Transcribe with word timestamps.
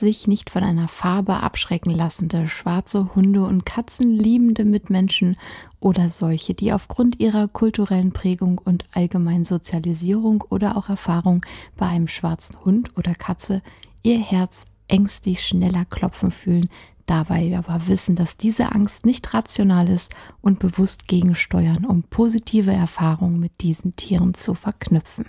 sich 0.00 0.26
nicht 0.26 0.50
von 0.50 0.64
einer 0.64 0.88
Farbe 0.88 1.42
abschrecken 1.42 1.90
lassende, 1.90 2.48
schwarze 2.48 3.14
Hunde 3.14 3.44
und 3.44 3.64
Katzen 3.64 4.10
liebende 4.10 4.64
Mitmenschen 4.64 5.36
oder 5.78 6.10
solche, 6.10 6.54
die 6.54 6.72
aufgrund 6.72 7.20
ihrer 7.20 7.46
kulturellen 7.46 8.12
Prägung 8.12 8.58
und 8.58 8.84
allgemeinen 8.92 9.44
Sozialisierung 9.44 10.42
oder 10.48 10.76
auch 10.76 10.88
Erfahrung 10.88 11.46
bei 11.76 11.86
einem 11.86 12.08
schwarzen 12.08 12.56
Hund 12.64 12.96
oder 12.96 13.14
Katze 13.14 13.62
ihr 14.02 14.18
Herz 14.18 14.64
ängstlich 14.88 15.46
schneller 15.46 15.84
klopfen 15.84 16.32
fühlen, 16.32 16.68
dabei 17.06 17.56
aber 17.56 17.86
wissen, 17.86 18.16
dass 18.16 18.36
diese 18.36 18.72
Angst 18.72 19.06
nicht 19.06 19.32
rational 19.34 19.88
ist 19.88 20.14
und 20.40 20.58
bewusst 20.58 21.06
gegensteuern, 21.06 21.84
um 21.84 22.02
positive 22.02 22.72
Erfahrungen 22.72 23.38
mit 23.38 23.60
diesen 23.60 23.96
Tieren 23.96 24.34
zu 24.34 24.54
verknüpfen. 24.54 25.26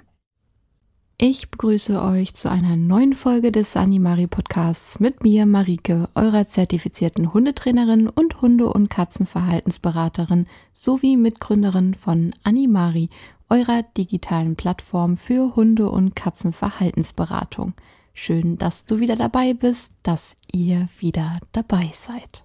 Ich 1.23 1.51
begrüße 1.51 2.01
euch 2.01 2.33
zu 2.33 2.49
einer 2.49 2.75
neuen 2.75 3.13
Folge 3.13 3.51
des 3.51 3.77
Animari 3.77 4.25
Podcasts 4.25 4.99
mit 4.99 5.21
mir, 5.21 5.45
Marike, 5.45 6.09
eurer 6.15 6.49
zertifizierten 6.49 7.31
Hundetrainerin 7.31 8.09
und 8.09 8.41
Hunde- 8.41 8.73
und 8.73 8.89
Katzenverhaltensberaterin 8.89 10.47
sowie 10.73 11.17
Mitgründerin 11.17 11.93
von 11.93 12.33
Animari, 12.41 13.11
eurer 13.49 13.83
digitalen 13.95 14.55
Plattform 14.55 15.15
für 15.15 15.55
Hunde- 15.55 15.91
und 15.91 16.15
Katzenverhaltensberatung. 16.15 17.73
Schön, 18.15 18.57
dass 18.57 18.87
du 18.87 18.99
wieder 18.99 19.15
dabei 19.15 19.53
bist, 19.53 19.93
dass 20.01 20.35
ihr 20.51 20.89
wieder 20.97 21.37
dabei 21.51 21.91
seid. 21.93 22.41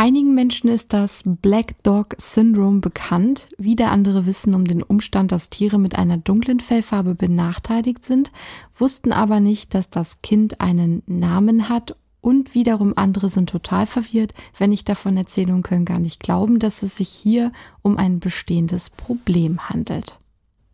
Einigen 0.00 0.34
Menschen 0.34 0.70
ist 0.70 0.94
das 0.94 1.24
Black 1.26 1.82
Dog 1.82 2.14
Syndrome 2.16 2.80
bekannt. 2.80 3.48
Wieder 3.58 3.90
andere 3.90 4.24
wissen 4.24 4.54
um 4.54 4.64
den 4.64 4.82
Umstand, 4.82 5.30
dass 5.30 5.50
Tiere 5.50 5.78
mit 5.78 5.98
einer 5.98 6.16
dunklen 6.16 6.58
Fellfarbe 6.58 7.14
benachteiligt 7.14 8.06
sind, 8.06 8.32
wussten 8.78 9.12
aber 9.12 9.40
nicht, 9.40 9.74
dass 9.74 9.90
das 9.90 10.22
Kind 10.22 10.58
einen 10.58 11.02
Namen 11.06 11.68
hat 11.68 11.96
und 12.22 12.54
wiederum 12.54 12.94
andere 12.96 13.28
sind 13.28 13.50
total 13.50 13.84
verwirrt, 13.84 14.32
wenn 14.56 14.72
ich 14.72 14.86
davon 14.86 15.18
erzähle 15.18 15.52
und 15.52 15.64
können 15.64 15.84
gar 15.84 15.98
nicht 15.98 16.20
glauben, 16.20 16.60
dass 16.60 16.82
es 16.82 16.96
sich 16.96 17.10
hier 17.10 17.52
um 17.82 17.98
ein 17.98 18.20
bestehendes 18.20 18.88
Problem 18.88 19.68
handelt. 19.68 20.18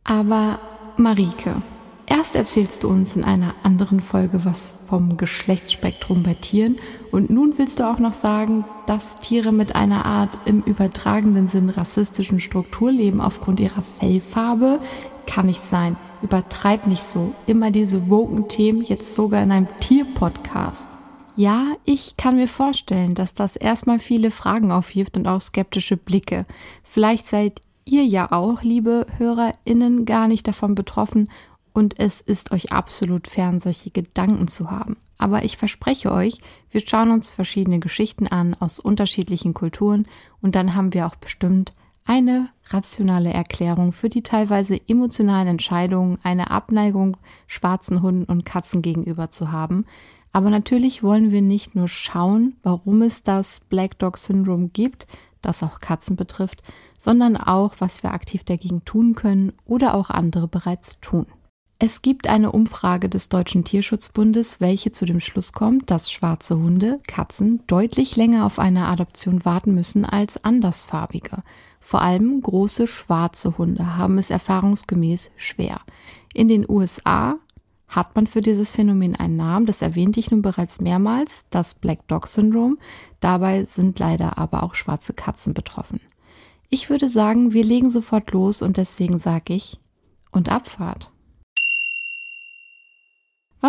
Aber 0.04 0.60
Marike, 0.98 1.62
Erst 2.08 2.36
erzählst 2.36 2.84
du 2.84 2.88
uns 2.88 3.16
in 3.16 3.24
einer 3.24 3.54
anderen 3.64 4.00
Folge 4.00 4.44
was 4.44 4.68
vom 4.68 5.16
Geschlechtsspektrum 5.16 6.22
bei 6.22 6.34
Tieren 6.34 6.76
und 7.10 7.30
nun 7.30 7.58
willst 7.58 7.80
du 7.80 7.90
auch 7.90 7.98
noch 7.98 8.12
sagen, 8.12 8.64
dass 8.86 9.16
Tiere 9.16 9.50
mit 9.50 9.74
einer 9.74 10.04
Art 10.04 10.38
im 10.44 10.62
übertragenen 10.62 11.48
Sinn 11.48 11.68
rassistischen 11.68 12.38
Struktur 12.38 12.92
leben 12.92 13.20
aufgrund 13.20 13.58
ihrer 13.58 13.82
Fellfarbe? 13.82 14.78
Kann 15.26 15.46
nicht 15.46 15.62
sein. 15.62 15.96
Übertreib 16.22 16.86
nicht 16.86 17.02
so. 17.02 17.34
Immer 17.46 17.72
diese 17.72 18.08
woken 18.08 18.46
Themen 18.46 18.82
jetzt 18.82 19.14
sogar 19.16 19.42
in 19.42 19.50
einem 19.50 19.68
Tierpodcast. 19.80 20.90
Ja, 21.34 21.72
ich 21.84 22.16
kann 22.16 22.36
mir 22.36 22.48
vorstellen, 22.48 23.16
dass 23.16 23.34
das 23.34 23.56
erstmal 23.56 23.98
viele 23.98 24.30
Fragen 24.30 24.70
aufwirft 24.70 25.16
und 25.16 25.26
auch 25.26 25.40
skeptische 25.40 25.96
Blicke. 25.96 26.46
Vielleicht 26.84 27.26
seid 27.26 27.60
ihr 27.84 28.04
ja 28.04 28.30
auch, 28.30 28.62
liebe 28.62 29.06
HörerInnen, 29.18 30.06
gar 30.06 30.28
nicht 30.28 30.46
davon 30.46 30.74
betroffen 30.74 31.28
und 31.76 31.98
es 31.98 32.22
ist 32.22 32.52
euch 32.52 32.72
absolut 32.72 33.28
fern, 33.28 33.60
solche 33.60 33.90
Gedanken 33.90 34.48
zu 34.48 34.70
haben. 34.70 34.96
Aber 35.18 35.44
ich 35.44 35.58
verspreche 35.58 36.10
euch, 36.10 36.40
wir 36.70 36.80
schauen 36.80 37.10
uns 37.10 37.28
verschiedene 37.28 37.80
Geschichten 37.80 38.26
an 38.26 38.56
aus 38.58 38.80
unterschiedlichen 38.80 39.52
Kulturen 39.52 40.06
und 40.40 40.54
dann 40.54 40.74
haben 40.74 40.94
wir 40.94 41.06
auch 41.06 41.16
bestimmt 41.16 41.74
eine 42.06 42.48
rationale 42.70 43.30
Erklärung 43.30 43.92
für 43.92 44.08
die 44.08 44.22
teilweise 44.22 44.80
emotionalen 44.88 45.48
Entscheidungen, 45.48 46.18
eine 46.22 46.50
Abneigung 46.50 47.18
schwarzen 47.46 48.00
Hunden 48.00 48.24
und 48.24 48.46
Katzen 48.46 48.80
gegenüber 48.80 49.28
zu 49.28 49.52
haben. 49.52 49.84
Aber 50.32 50.48
natürlich 50.48 51.02
wollen 51.02 51.30
wir 51.30 51.42
nicht 51.42 51.74
nur 51.74 51.88
schauen, 51.88 52.56
warum 52.62 53.02
es 53.02 53.22
das 53.22 53.60
Black 53.60 53.98
Dog 53.98 54.16
Syndrome 54.16 54.68
gibt, 54.68 55.06
das 55.42 55.62
auch 55.62 55.80
Katzen 55.80 56.16
betrifft, 56.16 56.62
sondern 56.98 57.36
auch, 57.36 57.74
was 57.80 58.02
wir 58.02 58.14
aktiv 58.14 58.44
dagegen 58.44 58.82
tun 58.86 59.14
können 59.14 59.52
oder 59.66 59.92
auch 59.92 60.08
andere 60.08 60.48
bereits 60.48 60.98
tun. 61.00 61.26
Es 61.78 62.00
gibt 62.00 62.26
eine 62.26 62.52
Umfrage 62.52 63.10
des 63.10 63.28
Deutschen 63.28 63.62
Tierschutzbundes, 63.62 64.60
welche 64.62 64.92
zu 64.92 65.04
dem 65.04 65.20
Schluss 65.20 65.52
kommt, 65.52 65.90
dass 65.90 66.10
schwarze 66.10 66.56
Hunde, 66.56 67.00
Katzen 67.06 67.60
deutlich 67.66 68.16
länger 68.16 68.46
auf 68.46 68.58
eine 68.58 68.86
Adoption 68.86 69.44
warten 69.44 69.74
müssen 69.74 70.06
als 70.06 70.42
andersfarbige. 70.42 71.42
Vor 71.78 72.00
allem 72.00 72.40
große 72.40 72.86
schwarze 72.86 73.58
Hunde 73.58 73.98
haben 73.98 74.16
es 74.16 74.30
erfahrungsgemäß 74.30 75.30
schwer. 75.36 75.82
In 76.32 76.48
den 76.48 76.64
USA 76.66 77.36
hat 77.88 78.16
man 78.16 78.26
für 78.26 78.40
dieses 78.40 78.72
Phänomen 78.72 79.14
einen 79.14 79.36
Namen, 79.36 79.66
das 79.66 79.82
erwähnte 79.82 80.18
ich 80.18 80.30
nun 80.30 80.40
bereits 80.40 80.80
mehrmals, 80.80 81.44
das 81.50 81.74
Black 81.74 82.08
Dog 82.08 82.26
Syndrome. 82.26 82.78
Dabei 83.20 83.66
sind 83.66 83.98
leider 83.98 84.38
aber 84.38 84.62
auch 84.62 84.76
schwarze 84.76 85.12
Katzen 85.12 85.52
betroffen. 85.52 86.00
Ich 86.70 86.88
würde 86.88 87.08
sagen, 87.08 87.52
wir 87.52 87.64
legen 87.64 87.90
sofort 87.90 88.32
los 88.32 88.62
und 88.62 88.78
deswegen 88.78 89.18
sage 89.18 89.52
ich 89.52 89.78
und 90.32 90.48
Abfahrt. 90.48 91.12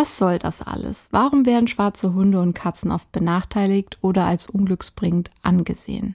Was 0.00 0.16
soll 0.16 0.38
das 0.38 0.62
alles? 0.62 1.08
Warum 1.10 1.44
werden 1.44 1.66
schwarze 1.66 2.14
Hunde 2.14 2.40
und 2.40 2.54
Katzen 2.54 2.92
oft 2.92 3.10
benachteiligt 3.10 3.98
oder 4.00 4.26
als 4.26 4.48
unglücksbringend 4.48 5.32
angesehen? 5.42 6.14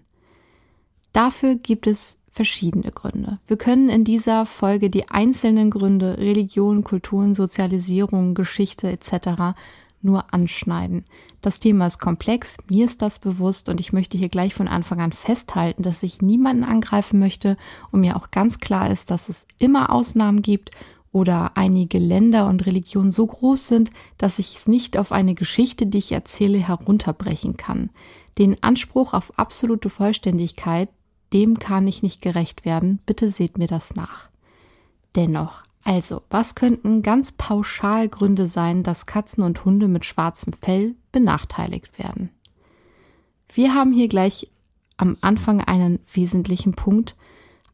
Dafür 1.11 1.55
gibt 1.55 1.85
es 1.85 2.15
verschiedene 2.31 2.93
Gründe. 2.93 3.39
Wir 3.45 3.57
können 3.57 3.89
in 3.89 4.05
dieser 4.05 4.45
Folge 4.45 4.89
die 4.89 5.09
einzelnen 5.09 5.69
Gründe 5.69 6.17
Religion, 6.17 6.85
Kulturen, 6.85 7.35
Sozialisierung, 7.35 8.35
Geschichte 8.35 8.89
etc. 8.89 9.57
nur 10.01 10.33
anschneiden. 10.33 11.03
Das 11.41 11.59
Thema 11.59 11.87
ist 11.87 11.99
komplex, 11.99 12.55
mir 12.69 12.85
ist 12.85 13.01
das 13.01 13.19
bewusst 13.19 13.67
und 13.67 13.81
ich 13.81 13.91
möchte 13.91 14.17
hier 14.17 14.29
gleich 14.29 14.53
von 14.53 14.69
Anfang 14.69 15.01
an 15.01 15.11
festhalten, 15.11 15.83
dass 15.83 16.03
ich 16.03 16.21
niemanden 16.21 16.63
angreifen 16.63 17.19
möchte 17.19 17.57
und 17.91 17.99
mir 17.99 18.15
auch 18.15 18.31
ganz 18.31 18.59
klar 18.59 18.89
ist, 18.89 19.11
dass 19.11 19.27
es 19.27 19.45
immer 19.57 19.91
Ausnahmen 19.91 20.41
gibt 20.41 20.71
oder 21.13 21.51
einige 21.55 21.99
Länder 21.99 22.47
und 22.47 22.65
Religionen 22.65 23.11
so 23.11 23.25
groß 23.25 23.67
sind, 23.67 23.91
dass 24.17 24.39
ich 24.39 24.55
es 24.55 24.67
nicht 24.67 24.97
auf 24.97 25.13
eine 25.13 25.35
Geschichte, 25.35 25.85
die 25.85 25.99
ich 25.99 26.11
erzähle, 26.11 26.57
herunterbrechen 26.57 27.55
kann. 27.55 27.91
Den 28.37 28.61
Anspruch 28.61 29.13
auf 29.13 29.37
absolute 29.37 29.89
Vollständigkeit, 29.89 30.89
dem 31.31 31.59
kann 31.59 31.87
ich 31.87 32.03
nicht 32.03 32.21
gerecht 32.21 32.65
werden. 32.65 32.99
Bitte 33.05 33.29
seht 33.29 33.57
mir 33.59 33.67
das 33.67 33.95
nach. 33.95 34.29
Dennoch, 35.15 35.63
also, 35.83 36.23
was 36.29 36.55
könnten 36.55 37.03
ganz 37.03 37.31
pauschal 37.31 38.09
Gründe 38.09 38.47
sein, 38.47 38.81
dass 38.83 39.05
Katzen 39.05 39.43
und 39.43 39.63
Hunde 39.65 39.87
mit 39.87 40.05
schwarzem 40.05 40.51
Fell 40.53 40.95
benachteiligt 41.11 41.99
werden? 41.99 42.31
Wir 43.53 43.75
haben 43.75 43.93
hier 43.93 44.07
gleich 44.07 44.49
am 44.97 45.17
Anfang 45.21 45.61
einen 45.61 45.99
wesentlichen 46.11 46.73
Punkt, 46.73 47.15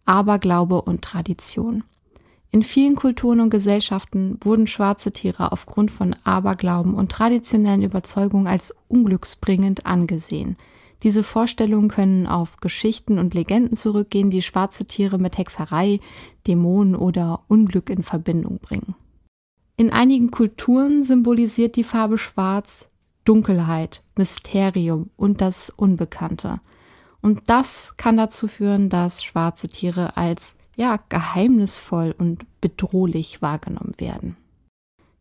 Aberglaube 0.06 0.81
und 0.81 1.03
Tradition. 1.03 1.83
In 2.51 2.63
vielen 2.63 2.95
Kulturen 2.95 3.41
und 3.41 3.51
Gesellschaften 3.51 4.39
wurden 4.41 4.65
schwarze 4.65 5.11
Tiere 5.11 5.51
aufgrund 5.51 5.91
von 5.91 6.15
Aberglauben 6.23 6.95
und 6.95 7.11
traditionellen 7.11 7.83
Überzeugungen 7.83 8.47
als 8.47 8.75
unglücksbringend 8.87 9.85
angesehen. 9.85 10.57
Diese 11.03 11.23
Vorstellungen 11.23 11.89
können 11.89 12.27
auf 12.27 12.57
Geschichten 12.57 13.19
und 13.19 13.33
Legenden 13.33 13.77
zurückgehen, 13.77 14.31
die 14.31 14.41
schwarze 14.41 14.85
Tiere 14.85 15.19
mit 15.19 15.38
Hexerei, 15.38 15.99
Dämonen 16.47 16.95
oder 16.95 17.41
Unglück 17.47 17.89
in 17.89 18.03
Verbindung 18.03 18.57
bringen. 18.59 18.95
In 19.77 19.91
einigen 19.91 20.31
Kulturen 20.31 21.03
symbolisiert 21.03 21.75
die 21.75 21.85
Farbe 21.85 22.18
Schwarz 22.18 22.89
Dunkelheit, 23.24 24.01
Mysterium 24.18 25.12
und 25.15 25.39
das 25.39 25.69
Unbekannte. 25.69 26.59
Und 27.21 27.41
das 27.45 27.94
kann 27.95 28.18
dazu 28.18 28.47
führen, 28.47 28.89
dass 28.89 29.24
schwarze 29.24 29.68
Tiere 29.68 30.18
als 30.18 30.56
ja, 30.79 30.97
geheimnisvoll 31.09 32.15
und 32.17 32.45
bedrohlich 32.61 33.41
wahrgenommen 33.41 33.93
werden. 33.97 34.37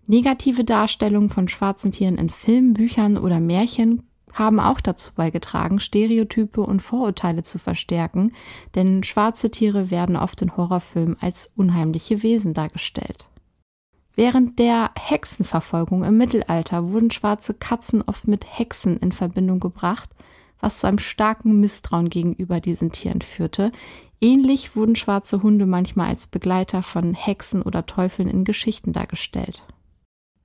Negative 0.06 0.62
Darstellungen 0.62 1.31
von 1.31 1.49
schwarzen 1.49 1.90
Tieren 1.90 2.16
in 2.16 2.31
Filmen, 2.31 2.75
Büchern 2.75 3.19
oder 3.19 3.40
Märchen 3.40 4.05
haben 4.32 4.60
auch 4.60 4.81
dazu 4.81 5.10
beigetragen, 5.16 5.81
Stereotype 5.81 6.60
und 6.60 6.81
Vorurteile 6.81 7.43
zu 7.43 7.58
verstärken, 7.58 8.32
denn 8.76 9.02
schwarze 9.02 9.50
Tiere 9.50 9.90
werden 9.90 10.16
oft 10.16 10.40
in 10.43 10.56
Horrorfilmen 10.56 11.16
als 11.20 11.50
unheimliche 11.56 12.22
Wesen 12.22 12.55
dargestellt. 12.55 13.26
Während 14.14 14.60
der 14.60 14.93
Hexenverfolgung 14.96 16.05
im 16.05 16.16
Mittelalter 16.16 16.90
wurden 16.90 17.10
schwarze 17.10 17.52
Katzen 17.52 18.02
oft 18.02 18.28
mit 18.28 18.46
Hexen 18.58 18.96
in 18.99 19.10
Verbindung 19.10 19.58
gebracht, 19.58 20.10
was 20.60 20.81
zu 20.81 20.87
einem 20.87 20.99
starken 20.99 21.60
Misstrauen 21.60 22.10
gegenüber 22.10 22.60
diesen 22.60 22.90
Tieren 22.93 23.20
führte, 23.20 23.72
Ähnlich 24.20 24.75
wurden 24.75 24.97
schwarze 24.97 25.43
Hunde 25.43 25.67
manchmal 25.67 26.09
als 26.09 26.26
Begleiter 26.26 26.82
von 26.82 27.15
Hexen 27.15 27.62
oder 27.62 27.87
Teufeln 27.87 28.29
in 28.29 28.44
Geschichten 28.44 28.93
dargestellt. 28.93 29.62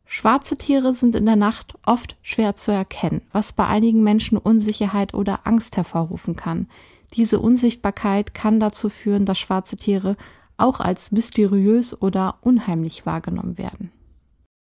Schwarze 0.05 0.57
Tiere 0.57 0.93
sind 0.93 1.15
in 1.15 1.25
der 1.25 1.35
Nacht 1.35 1.73
oft 1.83 2.17
schwer 2.21 2.55
zu 2.55 2.71
erkennen, 2.71 3.21
was 3.31 3.53
bei 3.53 3.65
einigen 3.65 4.03
Menschen 4.03 4.37
Unsicherheit 4.37 5.15
oder 5.15 5.47
Angst 5.47 5.75
hervorrufen 5.75 6.35
kann. 6.35 6.67
Diese 7.15 7.39
Unsichtbarkeit 7.39 8.35
kann 8.35 8.59
dazu 8.59 8.89
führen, 8.89 9.25
dass 9.25 9.39
schwarze 9.39 9.75
Tiere 9.75 10.17
auch 10.55 10.79
als 10.79 11.11
mysteriös 11.11 11.99
oder 11.99 12.35
unheimlich 12.41 13.07
wahrgenommen 13.07 13.57
werden. 13.57 13.91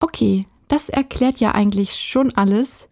Okay, 0.01 0.45
das 0.67 0.89
erklärt 0.89 1.39
ja 1.39 1.53
eigentlich 1.53 1.95
schon 1.95 2.33
alles. 2.35 2.89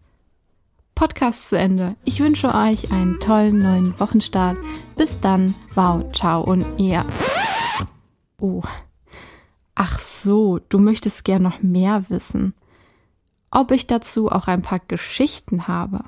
Podcast 0.97 1.49
zu 1.49 1.59
Ende. 1.59 1.95
Ich 2.05 2.19
wünsche 2.21 2.47
euch 2.55 2.91
einen 2.91 3.19
tollen 3.19 3.59
neuen 3.59 3.99
Wochenstart. 3.99 4.57
Bis 4.95 5.19
dann. 5.19 5.53
Wow, 5.75 6.11
ciao 6.11 6.41
und 6.41 6.65
ihr. 6.79 7.05
Oh. 8.41 8.63
Ach 9.75 9.99
so, 9.99 10.57
du 10.57 10.79
möchtest 10.79 11.23
gern 11.23 11.43
noch 11.43 11.61
mehr 11.61 12.05
wissen. 12.09 12.55
Ob 13.51 13.69
ich 13.69 13.85
dazu 13.85 14.31
auch 14.31 14.47
ein 14.47 14.63
paar 14.63 14.79
Geschichten 14.87 15.67
habe? 15.67 16.03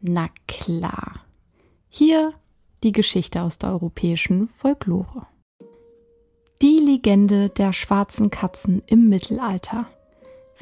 Na 0.00 0.30
klar. 0.48 1.20
Hier 1.90 2.32
die 2.84 2.92
Geschichte 2.92 3.42
aus 3.42 3.58
der 3.58 3.72
europäischen 3.72 4.48
Folklore. 4.48 5.26
Die 6.62 6.78
Legende 6.78 7.50
der 7.50 7.74
schwarzen 7.74 8.30
Katzen 8.30 8.80
im 8.86 9.10
Mittelalter. 9.10 9.88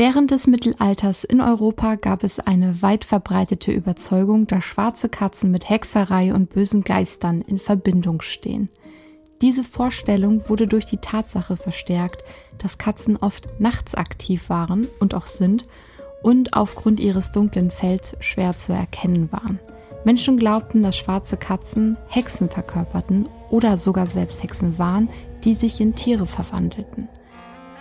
Während 0.01 0.31
des 0.31 0.47
Mittelalters 0.47 1.25
in 1.25 1.43
Europa 1.43 1.97
gab 1.97 2.25
es 2.25 2.41
eine 2.41 2.81
weit 2.81 3.05
verbreitete 3.05 3.71
Überzeugung, 3.71 4.47
dass 4.47 4.65
schwarze 4.65 5.11
Katzen 5.11 5.51
mit 5.51 5.69
Hexerei 5.69 6.33
und 6.33 6.49
bösen 6.49 6.85
Geistern 6.85 7.43
in 7.43 7.59
Verbindung 7.59 8.23
stehen. 8.23 8.71
Diese 9.43 9.63
Vorstellung 9.63 10.49
wurde 10.49 10.67
durch 10.67 10.87
die 10.87 10.97
Tatsache 10.97 11.59
verstärkt, 11.59 12.25
dass 12.57 12.79
Katzen 12.79 13.19
oft 13.19 13.61
nachts 13.61 13.95
aktiv 13.95 14.49
waren 14.49 14.89
und 15.01 15.13
auch 15.13 15.27
sind 15.27 15.67
und 16.23 16.55
aufgrund 16.55 16.99
ihres 16.99 17.31
dunklen 17.31 17.71
Fells 17.71 18.17
schwer 18.21 18.57
zu 18.57 18.73
erkennen 18.73 19.31
waren. 19.31 19.59
Menschen 20.07 20.39
glaubten, 20.39 20.83
dass 20.83 20.97
schwarze 20.97 21.37
Katzen 21.37 21.99
Hexen 22.09 22.49
verkörperten 22.49 23.29
oder 23.51 23.77
sogar 23.77 24.07
selbst 24.07 24.43
Hexen 24.43 24.79
waren, 24.79 25.11
die 25.45 25.55
sich 25.55 25.79
in 25.79 25.95
Tiere 25.95 26.27
verwandelten. 26.27 27.11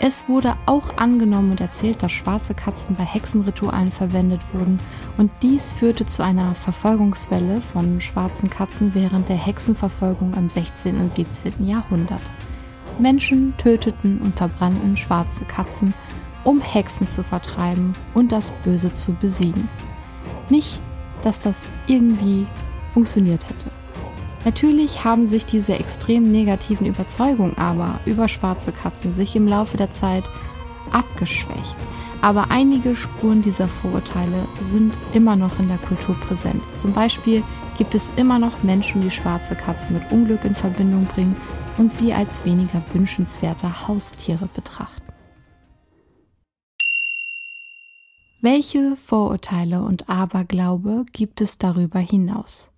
Es 0.01 0.29
wurde 0.29 0.55
auch 0.65 0.95
angenommen 0.95 1.51
und 1.51 1.59
erzählt, 1.59 2.01
dass 2.01 2.13
schwarze 2.13 2.53
Katzen 2.53 2.95
bei 2.95 3.03
Hexenritualen 3.03 3.91
verwendet 3.91 4.41
wurden 4.53 4.79
und 5.17 5.29
dies 5.41 5.73
führte 5.73 6.05
zu 6.05 6.23
einer 6.23 6.55
Verfolgungswelle 6.55 7.61
von 7.61 7.99
schwarzen 7.99 8.49
Katzen 8.49 8.95
während 8.95 9.27
der 9.27 9.35
Hexenverfolgung 9.35 10.33
im 10.35 10.49
16. 10.49 11.01
und 11.01 11.11
17. 11.11 11.67
Jahrhundert. 11.67 12.21
Menschen 12.97 13.53
töteten 13.57 14.19
und 14.19 14.37
verbrannten 14.37 14.95
schwarze 14.95 15.43
Katzen, 15.43 15.93
um 16.45 16.61
Hexen 16.61 17.09
zu 17.09 17.21
vertreiben 17.21 17.93
und 18.13 18.31
das 18.31 18.51
Böse 18.63 18.93
zu 18.93 19.11
besiegen. 19.11 19.67
Nicht, 20.49 20.79
dass 21.23 21.41
das 21.41 21.67
irgendwie 21.87 22.47
funktioniert 22.93 23.43
hätte. 23.49 23.78
Natürlich 24.45 25.03
haben 25.03 25.27
sich 25.27 25.45
diese 25.45 25.73
extrem 25.73 26.31
negativen 26.31 26.87
Überzeugungen 26.87 27.57
aber 27.57 27.99
über 28.05 28.27
schwarze 28.27 28.71
Katzen 28.71 29.11
sich 29.13 29.35
im 29.35 29.47
Laufe 29.47 29.75
der 29.77 29.91
Zeit 29.91 30.23
abgeschwächt. 30.91 31.75
Aber 32.21 32.51
einige 32.51 32.95
Spuren 32.95 33.41
dieser 33.41 33.67
Vorurteile 33.67 34.47
sind 34.73 34.97
immer 35.13 35.35
noch 35.35 35.59
in 35.59 35.67
der 35.67 35.77
Kultur 35.77 36.15
präsent. 36.15 36.61
Zum 36.75 36.93
Beispiel 36.93 37.43
gibt 37.77 37.95
es 37.95 38.11
immer 38.17 38.39
noch 38.39 38.63
Menschen, 38.63 39.01
die 39.01 39.11
schwarze 39.11 39.55
Katzen 39.55 39.97
mit 39.97 40.11
Unglück 40.11 40.43
in 40.43 40.55
Verbindung 40.55 41.05
bringen 41.05 41.35
und 41.77 41.91
sie 41.91 42.13
als 42.13 42.43
weniger 42.43 42.81
wünschenswerte 42.93 43.87
Haustiere 43.87 44.49
betrachten. 44.53 45.03
Welche 48.41 48.95
Vorurteile 48.95 49.81
und 49.81 50.09
Aberglaube 50.09 51.05
gibt 51.11 51.41
es 51.41 51.57
darüber 51.57 51.99
hinaus? 51.99 52.68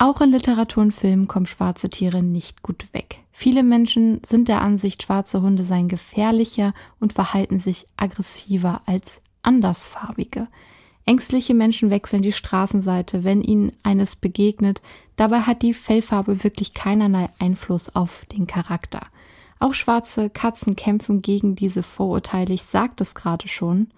Auch 0.00 0.20
in 0.20 0.30
Literatur 0.30 0.84
und 0.84 0.92
Film 0.92 1.26
kommen 1.26 1.46
schwarze 1.46 1.90
Tiere 1.90 2.22
nicht 2.22 2.62
gut 2.62 2.86
weg. 2.92 3.18
Viele 3.32 3.64
Menschen 3.64 4.20
sind 4.24 4.46
der 4.46 4.62
Ansicht, 4.62 5.02
schwarze 5.02 5.42
Hunde 5.42 5.64
seien 5.64 5.88
gefährlicher 5.88 6.72
und 7.00 7.12
verhalten 7.12 7.58
sich 7.58 7.88
aggressiver 7.96 8.82
als 8.86 9.20
andersfarbige. 9.42 10.46
Ängstliche 11.04 11.52
Menschen 11.52 11.90
wechseln 11.90 12.22
die 12.22 12.30
Straßenseite, 12.30 13.24
wenn 13.24 13.42
ihnen 13.42 13.72
eines 13.82 14.14
begegnet. 14.14 14.82
Dabei 15.16 15.40
hat 15.40 15.62
die 15.62 15.74
Fellfarbe 15.74 16.44
wirklich 16.44 16.74
keinerlei 16.74 17.28
Einfluss 17.40 17.96
auf 17.96 18.24
den 18.26 18.46
Charakter. 18.46 19.00
Auch 19.58 19.74
schwarze 19.74 20.30
Katzen 20.30 20.76
kämpfen 20.76 21.22
gegen 21.22 21.56
diese 21.56 21.82
Vorurteile. 21.82 22.54
Ich 22.54 22.62
sagte 22.62 23.02
es 23.02 23.16
gerade 23.16 23.48
schon. 23.48 23.88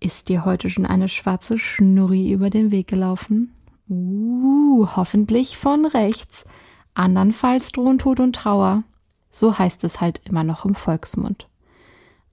Ist 0.00 0.30
dir 0.30 0.46
heute 0.46 0.70
schon 0.70 0.86
eine 0.86 1.10
schwarze 1.10 1.58
Schnurri 1.58 2.32
über 2.32 2.48
den 2.48 2.70
Weg 2.70 2.86
gelaufen? 2.86 3.52
Uh, 3.92 4.86
hoffentlich 4.96 5.58
von 5.58 5.84
rechts. 5.84 6.46
Andernfalls 6.94 7.72
drohen 7.72 7.98
Tod 7.98 8.20
und 8.20 8.34
Trauer. 8.34 8.84
So 9.30 9.58
heißt 9.58 9.84
es 9.84 10.00
halt 10.00 10.22
immer 10.24 10.44
noch 10.44 10.64
im 10.64 10.74
Volksmund. 10.74 11.46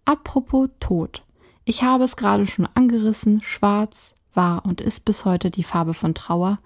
Apropos 0.05 0.69
Tod. 0.79 1.25
Ich 1.65 1.83
habe 1.83 2.05
es 2.05 2.15
gerade 2.15 2.47
schon 2.47 2.65
angerissen. 2.75 3.41
Schwarz 3.43 4.15
war 4.33 4.65
und 4.65 4.79
ist 4.79 5.03
bis 5.03 5.25
heute 5.25 5.51
die 5.51 5.65
Farbe 5.65 5.93
von 5.93 6.13
Trauer. 6.13 6.59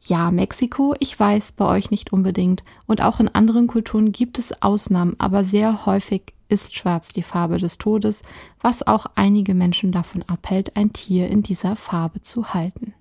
Ja, 0.00 0.30
Mexiko, 0.30 0.94
ich 1.00 1.18
weiß, 1.18 1.52
bei 1.52 1.66
euch 1.66 1.90
nicht 1.90 2.12
unbedingt. 2.12 2.62
Und 2.86 3.02
auch 3.02 3.18
in 3.18 3.28
anderen 3.28 3.66
Kulturen 3.66 4.12
gibt 4.12 4.38
es 4.38 4.62
Ausnahmen, 4.62 5.16
aber 5.18 5.42
sehr 5.42 5.86
häufig 5.86 6.34
ist 6.48 6.76
Schwarz 6.76 7.08
die 7.08 7.24
Farbe 7.24 7.58
des 7.58 7.78
Todes, 7.78 8.22
was 8.60 8.86
auch 8.86 9.06
einige 9.16 9.54
Menschen 9.54 9.90
davon 9.90 10.22
abhält, 10.22 10.76
ein 10.76 10.92
Tier 10.92 11.26
in 11.28 11.42
dieser 11.42 11.74
Farbe 11.74 12.22
zu 12.22 12.54
halten. 12.54 12.94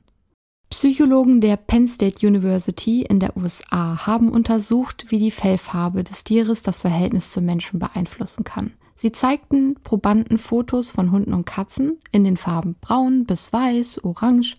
Psychologen 0.70 1.42
der 1.42 1.58
Penn 1.58 1.88
State 1.88 2.26
University 2.26 3.04
in 3.04 3.20
der 3.20 3.38
USA 3.38 4.06
haben 4.08 4.30
untersucht, 4.30 5.06
wie 5.10 5.20
die 5.20 5.32
Fellfarbe 5.32 6.04
des 6.04 6.24
Tieres 6.24 6.64
das 6.64 6.82
Verhältnis 6.82 7.32
zum 7.32 7.46
Menschen 7.46 7.80
beeinflussen 7.80 8.44
kann. 8.44 8.74
Sie 8.96 9.12
zeigten 9.12 9.76
Probanden 9.84 10.38
Fotos 10.38 10.90
von 10.90 11.12
Hunden 11.12 11.34
und 11.34 11.46
Katzen 11.46 12.00
in 12.12 12.24
den 12.24 12.38
Farben 12.38 12.76
braun 12.80 13.26
bis 13.26 13.52
weiß, 13.52 14.04
orange 14.04 14.56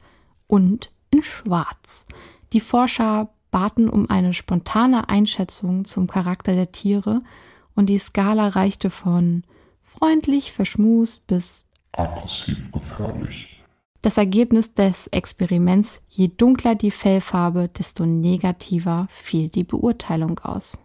und 0.47 0.91
in 1.11 1.23
schwarz. 1.23 2.06
Die 2.52 2.61
Forscher 2.61 3.31
baten 3.50 3.88
um 3.88 4.09
eine 4.11 4.35
spontane 4.35 5.09
Einschätzung 5.09 5.87
zum 5.87 6.06
Charakter 6.06 6.52
der 6.52 6.73
Tiere 6.73 7.23
und 7.75 7.87
die 7.87 7.99
Skala 7.99 8.49
reichte 8.49 8.90
von 8.90 9.45
freundlich 9.83 10.52
verschmust 10.52 11.26
bis 11.26 11.66
aggressiv 11.92 12.71
gefährlich. 12.73 13.55
Das 14.03 14.19
Ergebnis 14.19 14.75
des 14.75 15.09
Experiments, 15.09 16.00
je 16.09 16.29
dunkler 16.29 16.75
die 16.75 16.91
Fellfarbe, 16.91 17.69
desto 17.69 18.07
negativer 18.07 19.09
fiel 19.11 19.49
die 19.49 19.65
Beurteilung 19.65 20.38
aus. 20.41 20.79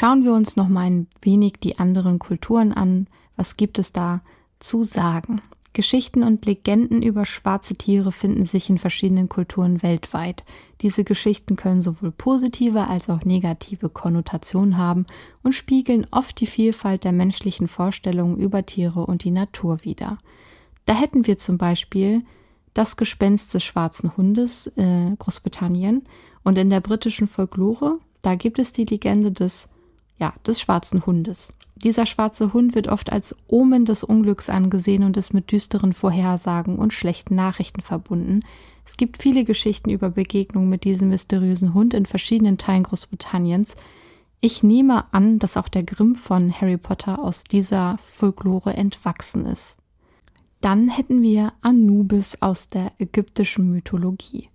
Schauen 0.00 0.24
wir 0.24 0.32
uns 0.32 0.56
noch 0.56 0.68
mal 0.68 0.82
ein 0.82 1.06
wenig 1.22 1.54
die 1.62 1.78
anderen 1.78 2.18
Kulturen 2.18 2.72
an. 2.72 3.06
Was 3.36 3.56
gibt 3.56 3.78
es 3.78 3.92
da 3.92 4.22
zu 4.58 4.84
sagen? 4.84 5.40
Geschichten 5.72 6.22
und 6.22 6.46
Legenden 6.46 7.02
über 7.02 7.24
schwarze 7.24 7.74
Tiere 7.74 8.12
finden 8.12 8.44
sich 8.44 8.70
in 8.70 8.78
verschiedenen 8.78 9.28
Kulturen 9.28 9.82
weltweit. 9.82 10.44
Diese 10.82 11.02
Geschichten 11.02 11.56
können 11.56 11.82
sowohl 11.82 12.12
positive 12.12 12.86
als 12.86 13.10
auch 13.10 13.24
negative 13.24 13.88
Konnotationen 13.88 14.78
haben 14.78 15.06
und 15.42 15.54
spiegeln 15.54 16.06
oft 16.12 16.40
die 16.40 16.46
Vielfalt 16.46 17.02
der 17.02 17.12
menschlichen 17.12 17.66
Vorstellungen 17.66 18.36
über 18.38 18.64
Tiere 18.64 19.04
und 19.04 19.24
die 19.24 19.32
Natur 19.32 19.78
wider. 19.82 20.18
Da 20.86 20.94
hätten 20.94 21.26
wir 21.26 21.38
zum 21.38 21.58
Beispiel 21.58 22.22
das 22.74 22.96
Gespenst 22.96 23.54
des 23.54 23.64
schwarzen 23.64 24.16
Hundes, 24.16 24.66
äh, 24.76 25.14
Großbritannien. 25.18 26.02
Und 26.42 26.58
in 26.58 26.70
der 26.70 26.80
britischen 26.80 27.28
Folklore, 27.28 27.98
da 28.20 28.34
gibt 28.34 28.58
es 28.58 28.72
die 28.72 28.84
Legende 28.84 29.32
des, 29.32 29.68
ja, 30.18 30.34
des 30.46 30.60
schwarzen 30.60 31.06
Hundes. 31.06 31.54
Dieser 31.76 32.06
schwarze 32.06 32.52
Hund 32.52 32.74
wird 32.74 32.88
oft 32.88 33.10
als 33.12 33.34
Omen 33.48 33.84
des 33.84 34.04
Unglücks 34.04 34.48
angesehen 34.48 35.04
und 35.04 35.16
ist 35.16 35.34
mit 35.34 35.50
düsteren 35.50 35.92
Vorhersagen 35.92 36.78
und 36.78 36.92
schlechten 36.92 37.34
Nachrichten 37.34 37.80
verbunden. 37.80 38.40
Es 38.86 38.96
gibt 38.96 39.20
viele 39.20 39.44
Geschichten 39.44 39.90
über 39.90 40.10
Begegnungen 40.10 40.68
mit 40.68 40.84
diesem 40.84 41.08
mysteriösen 41.08 41.74
Hund 41.74 41.94
in 41.94 42.06
verschiedenen 42.06 42.58
Teilen 42.58 42.82
Großbritanniens. 42.82 43.76
Ich 44.40 44.62
nehme 44.62 45.12
an, 45.12 45.38
dass 45.38 45.56
auch 45.56 45.68
der 45.68 45.84
Grimm 45.84 46.16
von 46.16 46.52
Harry 46.52 46.76
Potter 46.76 47.18
aus 47.18 47.44
dieser 47.44 47.98
Folklore 48.10 48.74
entwachsen 48.74 49.46
ist. 49.46 49.78
Dann 50.64 50.88
hätten 50.88 51.20
wir 51.20 51.52
Anubis 51.60 52.40
aus 52.40 52.68
der 52.68 52.92
ägyptischen 52.98 53.70
Mythologie. 53.70 54.48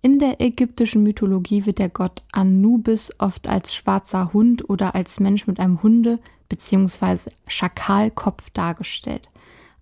In 0.00 0.18
der 0.18 0.40
ägyptischen 0.40 1.04
Mythologie 1.04 1.66
wird 1.66 1.78
der 1.78 1.88
Gott 1.88 2.24
Anubis 2.32 3.12
oft 3.20 3.48
als 3.48 3.72
schwarzer 3.72 4.32
Hund 4.32 4.68
oder 4.68 4.96
als 4.96 5.20
Mensch 5.20 5.46
mit 5.46 5.60
einem 5.60 5.80
Hunde- 5.80 6.18
bzw. 6.48 7.30
Schakalkopf 7.46 8.50
dargestellt. 8.50 9.30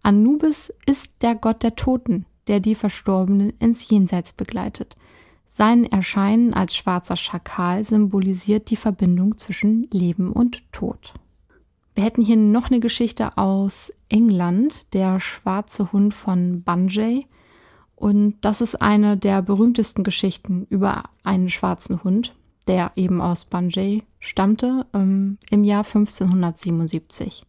Anubis 0.02 0.70
ist 0.84 1.22
der 1.22 1.34
Gott 1.34 1.62
der 1.62 1.76
Toten, 1.76 2.26
der 2.46 2.60
die 2.60 2.74
Verstorbenen 2.74 3.54
ins 3.58 3.88
Jenseits 3.88 4.34
begleitet. 4.34 4.98
Sein 5.48 5.90
Erscheinen 5.90 6.52
als 6.52 6.76
schwarzer 6.76 7.16
Schakal 7.16 7.84
symbolisiert 7.84 8.68
die 8.68 8.76
Verbindung 8.76 9.38
zwischen 9.38 9.88
Leben 9.90 10.30
und 10.30 10.62
Tod. 10.72 11.14
Wir 11.94 12.04
hätten 12.04 12.20
hier 12.20 12.36
noch 12.36 12.66
eine 12.66 12.80
Geschichte 12.80 13.38
aus 13.38 13.90
England, 14.10 14.92
der 14.92 15.20
schwarze 15.20 15.92
Hund 15.92 16.12
von 16.12 16.62
Bunjay. 16.62 17.26
Und 17.96 18.36
das 18.42 18.60
ist 18.60 18.80
eine 18.82 19.16
der 19.16 19.40
berühmtesten 19.42 20.04
Geschichten 20.04 20.66
über 20.68 21.04
einen 21.22 21.48
schwarzen 21.48 22.02
Hund, 22.02 22.34
der 22.66 22.92
eben 22.96 23.20
aus 23.20 23.44
Banjay 23.44 24.02
stammte, 24.18 24.86
ähm, 24.92 25.38
im 25.50 25.64
Jahr 25.64 25.84
1577. 25.84 27.46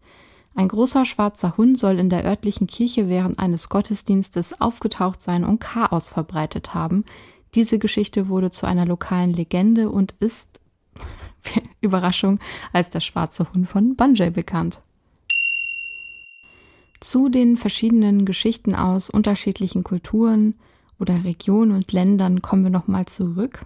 Ein 0.53 0.67
großer 0.67 1.05
schwarzer 1.05 1.55
Hund 1.57 1.79
soll 1.79 1.99
in 1.99 2.09
der 2.09 2.25
örtlichen 2.25 2.67
Kirche 2.67 3.07
während 3.07 3.39
eines 3.39 3.69
Gottesdienstes 3.69 4.59
aufgetaucht 4.59 5.21
sein 5.21 5.45
und 5.45 5.59
Chaos 5.59 6.09
verbreitet 6.09 6.73
haben. 6.73 7.05
Diese 7.55 7.79
Geschichte 7.79 8.27
wurde 8.27 8.51
zu 8.51 8.65
einer 8.65 8.85
lokalen 8.85 9.31
Legende 9.31 9.89
und 9.89 10.13
ist, 10.19 10.59
Überraschung, 11.81 12.39
als 12.73 12.89
der 12.89 12.99
schwarze 12.99 13.51
Hund 13.53 13.69
von 13.69 13.95
Banjay 13.95 14.29
bekannt. 14.29 14.81
Zu 17.01 17.29
den 17.29 17.57
verschiedenen 17.57 18.25
Geschichten 18.25 18.75
aus 18.75 19.09
unterschiedlichen 19.09 19.83
Kulturen 19.83 20.53
oder 20.99 21.23
Regionen 21.23 21.71
und 21.71 21.91
Ländern 21.91 22.43
kommen 22.43 22.63
wir 22.63 22.69
nochmal 22.69 23.07
zurück. 23.07 23.65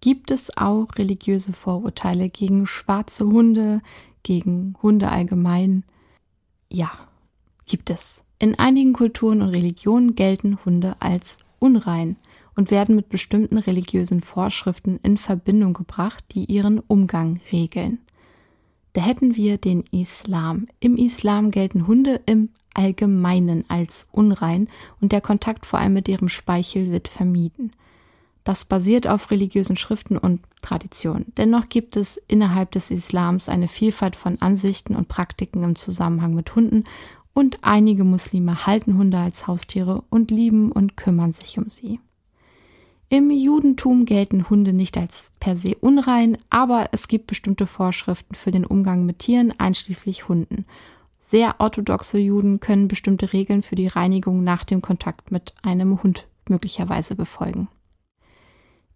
Gibt 0.00 0.30
es 0.30 0.56
auch 0.56 0.86
religiöse 0.96 1.52
Vorurteile 1.52 2.28
gegen 2.28 2.68
schwarze 2.68 3.26
Hunde, 3.26 3.82
gegen 4.22 4.76
Hunde 4.80 5.08
allgemein? 5.08 5.82
Ja, 6.70 6.92
gibt 7.66 7.90
es. 7.90 8.22
In 8.38 8.56
einigen 8.56 8.92
Kulturen 8.92 9.42
und 9.42 9.48
Religionen 9.48 10.14
gelten 10.14 10.64
Hunde 10.64 10.94
als 11.00 11.38
unrein 11.58 12.14
und 12.54 12.70
werden 12.70 12.94
mit 12.94 13.08
bestimmten 13.08 13.58
religiösen 13.58 14.20
Vorschriften 14.20 15.00
in 15.02 15.16
Verbindung 15.18 15.72
gebracht, 15.72 16.24
die 16.30 16.44
ihren 16.44 16.78
Umgang 16.78 17.40
regeln. 17.50 17.98
Da 18.98 19.04
hätten 19.04 19.36
wir 19.36 19.58
den 19.58 19.84
Islam. 19.92 20.66
Im 20.80 20.96
Islam 20.96 21.52
gelten 21.52 21.86
Hunde 21.86 22.20
im 22.26 22.48
Allgemeinen 22.74 23.64
als 23.68 24.08
unrein 24.10 24.66
und 25.00 25.12
der 25.12 25.20
Kontakt 25.20 25.66
vor 25.66 25.78
allem 25.78 25.92
mit 25.92 26.08
ihrem 26.08 26.28
Speichel 26.28 26.90
wird 26.90 27.06
vermieden. 27.06 27.70
Das 28.42 28.64
basiert 28.64 29.06
auf 29.06 29.30
religiösen 29.30 29.76
Schriften 29.76 30.18
und 30.18 30.40
Traditionen. 30.62 31.32
Dennoch 31.36 31.68
gibt 31.68 31.96
es 31.96 32.16
innerhalb 32.16 32.72
des 32.72 32.90
Islams 32.90 33.48
eine 33.48 33.68
Vielfalt 33.68 34.16
von 34.16 34.42
Ansichten 34.42 34.96
und 34.96 35.06
Praktiken 35.06 35.62
im 35.62 35.76
Zusammenhang 35.76 36.34
mit 36.34 36.56
Hunden 36.56 36.82
und 37.34 37.58
einige 37.62 38.02
Muslime 38.02 38.66
halten 38.66 38.98
Hunde 38.98 39.18
als 39.18 39.46
Haustiere 39.46 40.02
und 40.10 40.32
lieben 40.32 40.72
und 40.72 40.96
kümmern 40.96 41.32
sich 41.32 41.56
um 41.56 41.70
sie. 41.70 42.00
Im 43.10 43.30
Judentum 43.30 44.04
gelten 44.04 44.50
Hunde 44.50 44.74
nicht 44.74 44.98
als 44.98 45.30
per 45.40 45.56
se 45.56 45.74
unrein, 45.80 46.36
aber 46.50 46.90
es 46.92 47.08
gibt 47.08 47.26
bestimmte 47.26 47.66
Vorschriften 47.66 48.34
für 48.34 48.50
den 48.50 48.66
Umgang 48.66 49.06
mit 49.06 49.20
Tieren, 49.20 49.54
einschließlich 49.56 50.28
Hunden. 50.28 50.66
Sehr 51.18 51.56
orthodoxe 51.58 52.18
Juden 52.18 52.60
können 52.60 52.86
bestimmte 52.86 53.32
Regeln 53.32 53.62
für 53.62 53.76
die 53.76 53.86
Reinigung 53.86 54.44
nach 54.44 54.64
dem 54.64 54.82
Kontakt 54.82 55.30
mit 55.30 55.54
einem 55.62 56.02
Hund 56.02 56.26
möglicherweise 56.50 57.16
befolgen. 57.16 57.68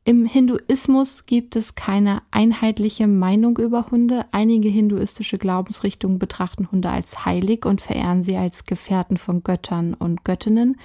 Im 0.04 0.24
Hinduismus 0.24 1.26
gibt 1.26 1.54
es 1.54 1.76
keine 1.76 2.22
einheitliche 2.32 3.06
Meinung 3.06 3.56
über 3.58 3.92
Hunde. 3.92 4.24
Einige 4.32 4.68
hinduistische 4.68 5.38
Glaubensrichtungen 5.38 6.18
betrachten 6.18 6.72
Hunde 6.72 6.90
als 6.90 7.24
heilig 7.24 7.64
und 7.64 7.80
verehren 7.80 8.24
sie 8.24 8.36
als 8.36 8.64
Gefährten 8.64 9.16
von 9.16 9.44
Göttern 9.44 9.94
und 9.94 10.24
Göttinnen, 10.24 10.76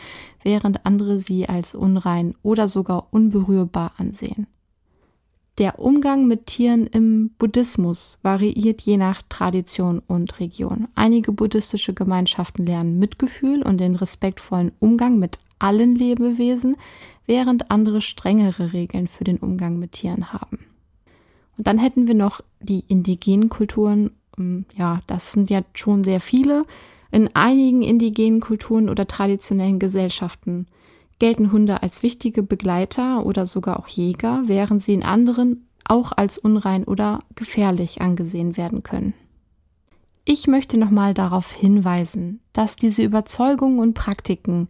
während 0.43 0.85
andere 0.85 1.19
sie 1.19 1.49
als 1.49 1.73
unrein 1.73 2.35
oder 2.43 2.67
sogar 2.67 3.07
unberührbar 3.09 3.93
ansehen. 3.97 4.45
Der 5.57 5.79
Umgang 5.79 6.27
mit 6.27 6.45
Tieren 6.45 6.85
im 6.85 7.31
Buddhismus 7.39 8.19
variiert 8.21 8.81
je 8.81 8.97
nach 8.97 9.23
Tradition 9.27 9.97
und 10.05 10.39
Region. 10.39 10.87
Einige 10.93 11.31
buddhistische 11.31 11.95
Gemeinschaften 11.95 12.63
lernen 12.63 12.99
Mitgefühl 12.99 13.63
und 13.63 13.79
den 13.79 13.95
respektvollen 13.95 14.73
Umgang 14.77 15.17
mit 15.17 15.39
allen 15.57 15.95
Lebewesen, 15.95 16.77
während 17.27 17.69
andere 17.69 18.01
strengere 18.01 18.73
Regeln 18.73 19.07
für 19.07 19.23
den 19.23 19.37
Umgang 19.37 19.77
mit 19.77 19.91
Tieren 19.91 20.33
haben. 20.33 20.59
Und 21.57 21.67
dann 21.67 21.77
hätten 21.77 22.07
wir 22.07 22.15
noch 22.15 22.41
die 22.59 22.83
indigenen 22.87 23.49
Kulturen. 23.49 24.11
Ähm, 24.37 24.65
ja, 24.75 25.01
das 25.05 25.33
sind 25.33 25.49
ja 25.49 25.61
schon 25.73 26.03
sehr 26.03 26.21
viele. 26.21 26.65
In 27.11 27.35
einigen 27.35 27.83
indigenen 27.83 28.39
Kulturen 28.39 28.89
oder 28.89 29.07
traditionellen 29.07 29.79
Gesellschaften 29.79 30.67
gelten 31.19 31.51
Hunde 31.51 31.81
als 31.81 32.03
wichtige 32.03 32.43
Begleiter 32.43 33.25
oder 33.25 33.47
sogar 33.47 33.79
auch 33.79 33.87
Jäger, 33.87 34.43
während 34.45 34.83
sie 34.83 34.93
in 34.93 35.03
anderen 35.03 35.67
auch 35.83 36.11
als 36.11 36.37
unrein 36.37 36.83
oder 36.83 37.23
gefährlich 37.35 38.01
angesehen 38.01 38.57
werden 38.57 38.83
können. 38.83 39.13
Ich 40.25 40.45
möchte 40.45 40.77
nochmal 40.77 41.13
darauf 41.13 41.51
hinweisen, 41.53 42.41
dass 42.51 42.75
diese 42.75 43.03
Überzeugungen 43.03 43.79
und 43.79 43.93
Praktiken 43.93 44.67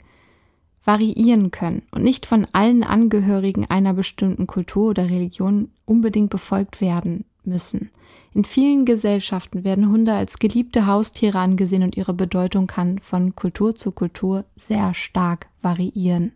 variieren 0.88 1.52
können 1.52 1.84
und 1.92 2.02
nicht 2.02 2.26
von 2.26 2.48
allen 2.54 2.84
Angehörigen 2.84 3.70
einer 3.70 3.94
bestimmten 3.94 4.48
Kultur 4.48 4.92
oder 4.92 5.06
Religion 5.06 5.70
unbedingt 5.86 6.30
befolgt 6.30 6.80
werden 6.80 7.26
müssen. 7.44 7.92
In 8.34 8.46
vielen 8.46 8.86
Gesellschaften 8.86 9.64
werden 9.64 9.90
Hunde 9.90 10.14
als 10.14 10.40
geliebte 10.40 10.88
Haustiere 10.88 11.40
angesehen 11.40 11.84
und 11.84 11.98
ihre 11.98 12.14
Bedeutung 12.14 12.68
kann 12.68 13.00
von 13.00 13.36
Kultur 13.36 13.76
zu 13.76 13.92
Kultur 13.92 14.46
sehr 14.56 14.94
stark 14.94 15.48
variieren. 15.62 16.32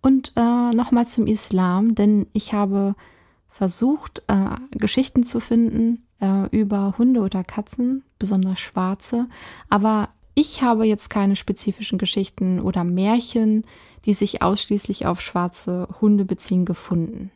Und 0.00 0.32
äh, 0.36 0.70
nochmal 0.70 1.06
zum 1.06 1.26
Islam, 1.26 1.94
denn 1.94 2.26
ich 2.32 2.54
habe 2.54 2.94
versucht, 3.48 4.22
äh, 4.28 4.50
Geschichten 4.70 5.24
zu 5.24 5.40
finden 5.40 6.04
äh, 6.20 6.48
über 6.56 6.94
Hunde 6.96 7.20
oder 7.20 7.42
Katzen, 7.42 8.04
besonders 8.18 8.60
schwarze, 8.60 9.28
aber 9.68 10.10
ich 10.38 10.62
habe 10.62 10.84
jetzt 10.84 11.08
keine 11.08 11.34
spezifischen 11.34 11.98
Geschichten 11.98 12.60
oder 12.60 12.84
Märchen, 12.84 13.64
die 14.04 14.12
sich 14.12 14.42
ausschließlich 14.42 15.06
auf 15.06 15.22
schwarze 15.22 15.88
Hunde 16.00 16.26
beziehen, 16.26 16.66
gefunden. 16.66 17.32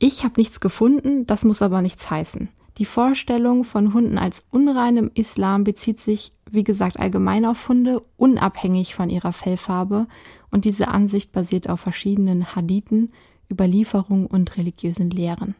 Ich 0.00 0.24
habe 0.24 0.34
nichts 0.36 0.58
gefunden, 0.58 1.26
das 1.26 1.44
muss 1.44 1.62
aber 1.62 1.80
nichts 1.80 2.10
heißen. 2.10 2.48
Die 2.78 2.86
Vorstellung 2.86 3.62
von 3.62 3.94
Hunden 3.94 4.18
als 4.18 4.48
unrein 4.50 4.96
im 4.96 5.10
Islam 5.14 5.62
bezieht 5.62 6.00
sich, 6.00 6.32
wie 6.50 6.64
gesagt, 6.64 6.98
allgemein 6.98 7.46
auf 7.46 7.68
Hunde, 7.68 8.02
unabhängig 8.16 8.96
von 8.96 9.08
ihrer 9.10 9.32
Fellfarbe, 9.32 10.08
und 10.50 10.64
diese 10.64 10.88
Ansicht 10.88 11.30
basiert 11.30 11.70
auf 11.70 11.80
verschiedenen 11.80 12.56
Hadithen, 12.56 13.12
Überlieferungen 13.48 14.26
und 14.26 14.56
religiösen 14.56 15.10
Lehren. 15.10 15.54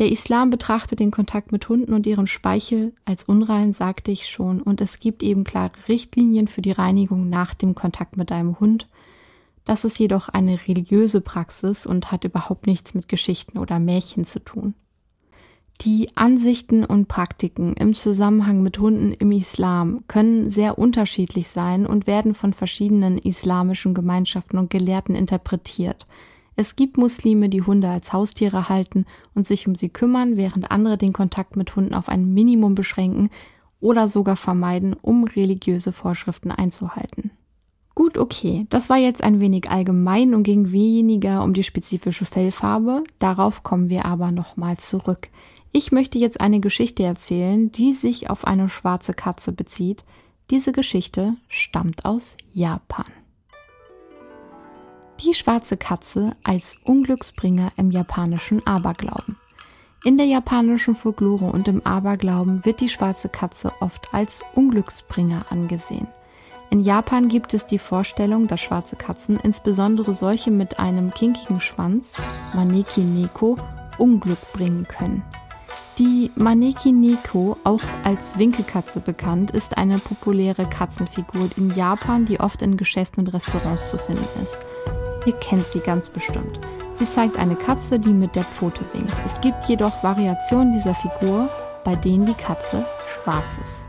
Der 0.00 0.10
Islam 0.10 0.48
betrachtet 0.48 0.98
den 0.98 1.10
Kontakt 1.10 1.52
mit 1.52 1.68
Hunden 1.68 1.92
und 1.92 2.06
ihrem 2.06 2.26
Speichel 2.26 2.94
als 3.04 3.24
unrein, 3.24 3.74
sagte 3.74 4.10
ich 4.10 4.30
schon, 4.30 4.62
und 4.62 4.80
es 4.80 4.98
gibt 4.98 5.22
eben 5.22 5.44
klare 5.44 5.72
Richtlinien 5.88 6.48
für 6.48 6.62
die 6.62 6.72
Reinigung 6.72 7.28
nach 7.28 7.52
dem 7.52 7.74
Kontakt 7.74 8.16
mit 8.16 8.32
einem 8.32 8.58
Hund. 8.58 8.88
Das 9.66 9.84
ist 9.84 9.98
jedoch 9.98 10.30
eine 10.30 10.58
religiöse 10.66 11.20
Praxis 11.20 11.84
und 11.84 12.10
hat 12.10 12.24
überhaupt 12.24 12.66
nichts 12.66 12.94
mit 12.94 13.08
Geschichten 13.08 13.58
oder 13.58 13.78
Märchen 13.78 14.24
zu 14.24 14.42
tun. 14.42 14.72
Die 15.82 16.08
Ansichten 16.14 16.82
und 16.82 17.06
Praktiken 17.06 17.74
im 17.74 17.92
Zusammenhang 17.92 18.62
mit 18.62 18.78
Hunden 18.78 19.12
im 19.12 19.32
Islam 19.32 20.04
können 20.08 20.48
sehr 20.48 20.78
unterschiedlich 20.78 21.48
sein 21.48 21.84
und 21.84 22.06
werden 22.06 22.34
von 22.34 22.54
verschiedenen 22.54 23.18
islamischen 23.18 23.92
Gemeinschaften 23.92 24.56
und 24.56 24.70
Gelehrten 24.70 25.14
interpretiert. 25.14 26.06
Es 26.60 26.76
gibt 26.76 26.98
Muslime, 26.98 27.48
die 27.48 27.62
Hunde 27.62 27.88
als 27.88 28.12
Haustiere 28.12 28.68
halten 28.68 29.06
und 29.34 29.46
sich 29.46 29.66
um 29.66 29.74
sie 29.74 29.88
kümmern, 29.88 30.36
während 30.36 30.70
andere 30.70 30.98
den 30.98 31.14
Kontakt 31.14 31.56
mit 31.56 31.74
Hunden 31.74 31.94
auf 31.94 32.10
ein 32.10 32.34
Minimum 32.34 32.74
beschränken 32.74 33.30
oder 33.80 34.10
sogar 34.10 34.36
vermeiden, 34.36 34.92
um 34.92 35.24
religiöse 35.24 35.90
Vorschriften 35.90 36.50
einzuhalten. 36.50 37.30
Gut, 37.94 38.18
okay, 38.18 38.66
das 38.68 38.90
war 38.90 38.98
jetzt 38.98 39.24
ein 39.24 39.40
wenig 39.40 39.70
allgemein 39.70 40.34
und 40.34 40.42
ging 40.42 40.70
weniger 40.70 41.44
um 41.44 41.54
die 41.54 41.62
spezifische 41.62 42.26
Fellfarbe, 42.26 43.04
darauf 43.18 43.62
kommen 43.62 43.88
wir 43.88 44.04
aber 44.04 44.30
nochmal 44.30 44.76
zurück. 44.76 45.30
Ich 45.72 45.92
möchte 45.92 46.18
jetzt 46.18 46.42
eine 46.42 46.60
Geschichte 46.60 47.04
erzählen, 47.04 47.72
die 47.72 47.94
sich 47.94 48.28
auf 48.28 48.46
eine 48.46 48.68
schwarze 48.68 49.14
Katze 49.14 49.52
bezieht. 49.52 50.04
Diese 50.50 50.72
Geschichte 50.72 51.36
stammt 51.48 52.04
aus 52.04 52.36
Japan. 52.52 53.06
Die 55.22 55.34
schwarze 55.34 55.76
Katze 55.76 56.34
als 56.44 56.78
Unglücksbringer 56.82 57.72
im 57.76 57.90
japanischen 57.90 58.66
Aberglauben. 58.66 59.36
In 60.02 60.16
der 60.16 60.24
japanischen 60.24 60.96
Folklore 60.96 61.44
und 61.44 61.68
im 61.68 61.84
Aberglauben 61.84 62.64
wird 62.64 62.80
die 62.80 62.88
schwarze 62.88 63.28
Katze 63.28 63.70
oft 63.80 64.14
als 64.14 64.42
Unglücksbringer 64.54 65.44
angesehen. 65.50 66.08
In 66.70 66.80
Japan 66.80 67.28
gibt 67.28 67.52
es 67.52 67.66
die 67.66 67.78
Vorstellung, 67.78 68.46
dass 68.46 68.60
schwarze 68.62 68.96
Katzen, 68.96 69.38
insbesondere 69.42 70.14
solche 70.14 70.50
mit 70.50 70.78
einem 70.78 71.12
kinkigen 71.12 71.60
Schwanz, 71.60 72.14
Maneki 72.54 73.02
Neko, 73.02 73.58
Unglück 73.98 74.52
bringen 74.54 74.88
können. 74.88 75.22
Die 75.98 76.30
Maneki 76.34 76.92
Neko, 76.92 77.58
auch 77.64 77.82
als 78.04 78.38
Winkelkatze 78.38 79.00
bekannt, 79.00 79.50
ist 79.50 79.76
eine 79.76 79.98
populäre 79.98 80.64
Katzenfigur 80.64 81.50
in 81.58 81.74
Japan, 81.76 82.24
die 82.24 82.40
oft 82.40 82.62
in 82.62 82.78
Geschäften 82.78 83.26
und 83.26 83.34
Restaurants 83.34 83.90
zu 83.90 83.98
finden 83.98 84.24
ist. 84.42 84.58
Ihr 85.26 85.34
kennt 85.34 85.66
sie 85.66 85.80
ganz 85.80 86.08
bestimmt. 86.08 86.58
Sie 86.94 87.10
zeigt 87.10 87.38
eine 87.38 87.56
Katze, 87.56 87.98
die 87.98 88.12
mit 88.12 88.36
der 88.36 88.44
Pfote 88.44 88.82
winkt. 88.92 89.14
Es 89.24 89.40
gibt 89.40 89.64
jedoch 89.66 90.02
Variationen 90.02 90.72
dieser 90.72 90.94
Figur, 90.94 91.48
bei 91.84 91.94
denen 91.94 92.26
die 92.26 92.34
Katze 92.34 92.84
schwarz 93.22 93.58
ist. 93.64 93.84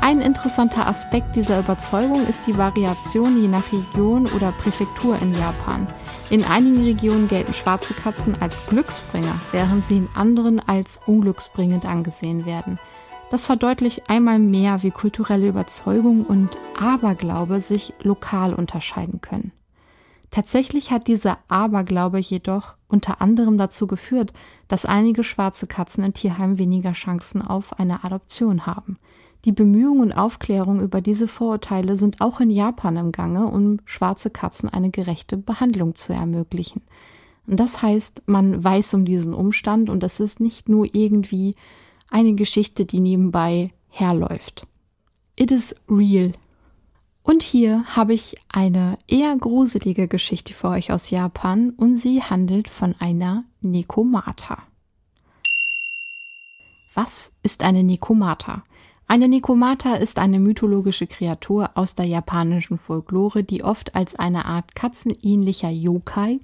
Ein 0.00 0.20
interessanter 0.20 0.86
Aspekt 0.86 1.34
dieser 1.34 1.58
Überzeugung 1.58 2.26
ist 2.26 2.46
die 2.46 2.56
Variation 2.56 3.40
je 3.40 3.48
nach 3.48 3.72
Region 3.72 4.26
oder 4.36 4.52
Präfektur 4.52 5.18
in 5.20 5.32
Japan. 5.32 5.86
In 6.30 6.44
einigen 6.44 6.82
Regionen 6.82 7.28
gelten 7.28 7.54
schwarze 7.54 7.94
Katzen 7.94 8.36
als 8.40 8.64
Glücksbringer, 8.66 9.34
während 9.52 9.86
sie 9.86 9.98
in 9.98 10.08
anderen 10.14 10.60
als 10.66 11.00
unglücksbringend 11.06 11.86
angesehen 11.86 12.46
werden. 12.46 12.78
Das 13.30 13.46
verdeutlicht 13.46 14.08
einmal 14.08 14.38
mehr, 14.38 14.82
wie 14.82 14.92
kulturelle 14.92 15.48
Überzeugung 15.48 16.24
und 16.24 16.58
Aberglaube 16.78 17.60
sich 17.60 17.92
lokal 18.00 18.54
unterscheiden 18.54 19.20
können. 19.20 19.50
Tatsächlich 20.36 20.90
hat 20.90 21.08
dieser 21.08 21.38
Aberglaube 21.48 22.18
jedoch 22.18 22.74
unter 22.88 23.22
anderem 23.22 23.56
dazu 23.56 23.86
geführt, 23.86 24.34
dass 24.68 24.84
einige 24.84 25.24
schwarze 25.24 25.66
Katzen 25.66 26.04
in 26.04 26.12
Tierheimen 26.12 26.58
weniger 26.58 26.92
Chancen 26.92 27.40
auf 27.40 27.80
eine 27.80 28.04
Adoption 28.04 28.66
haben. 28.66 28.98
Die 29.46 29.52
Bemühungen 29.52 30.02
und 30.02 30.12
Aufklärung 30.12 30.82
über 30.82 31.00
diese 31.00 31.26
Vorurteile 31.26 31.96
sind 31.96 32.20
auch 32.20 32.38
in 32.38 32.50
Japan 32.50 32.98
im 32.98 33.12
Gange, 33.12 33.46
um 33.46 33.78
schwarze 33.86 34.28
Katzen 34.28 34.68
eine 34.68 34.90
gerechte 34.90 35.38
Behandlung 35.38 35.94
zu 35.94 36.12
ermöglichen. 36.12 36.82
Das 37.46 37.80
heißt, 37.80 38.24
man 38.26 38.62
weiß 38.62 38.92
um 38.92 39.06
diesen 39.06 39.32
Umstand 39.32 39.88
und 39.88 40.04
es 40.04 40.20
ist 40.20 40.38
nicht 40.38 40.68
nur 40.68 40.86
irgendwie 40.94 41.54
eine 42.10 42.34
Geschichte, 42.34 42.84
die 42.84 43.00
nebenbei 43.00 43.72
herläuft. 43.88 44.66
It 45.34 45.50
is 45.50 45.74
real. 45.88 46.32
Und 47.26 47.42
hier 47.42 47.84
habe 47.96 48.14
ich 48.14 48.36
eine 48.48 48.98
eher 49.08 49.36
gruselige 49.36 50.06
Geschichte 50.06 50.54
für 50.54 50.68
euch 50.68 50.92
aus 50.92 51.10
Japan 51.10 51.70
und 51.70 51.96
sie 51.96 52.22
handelt 52.22 52.68
von 52.68 52.94
einer 53.00 53.42
Nekomata. 53.60 54.62
Was 56.94 57.32
ist 57.42 57.64
eine 57.64 57.82
Nekomata? 57.82 58.62
Eine 59.08 59.26
Nekomata 59.26 59.96
ist 59.96 60.20
eine 60.20 60.38
mythologische 60.38 61.08
Kreatur 61.08 61.70
aus 61.74 61.96
der 61.96 62.06
japanischen 62.06 62.78
Folklore, 62.78 63.42
die 63.42 63.64
oft 63.64 63.96
als 63.96 64.14
eine 64.14 64.44
Art 64.44 64.76
katzenähnlicher 64.76 65.70
Yokai, 65.70 66.38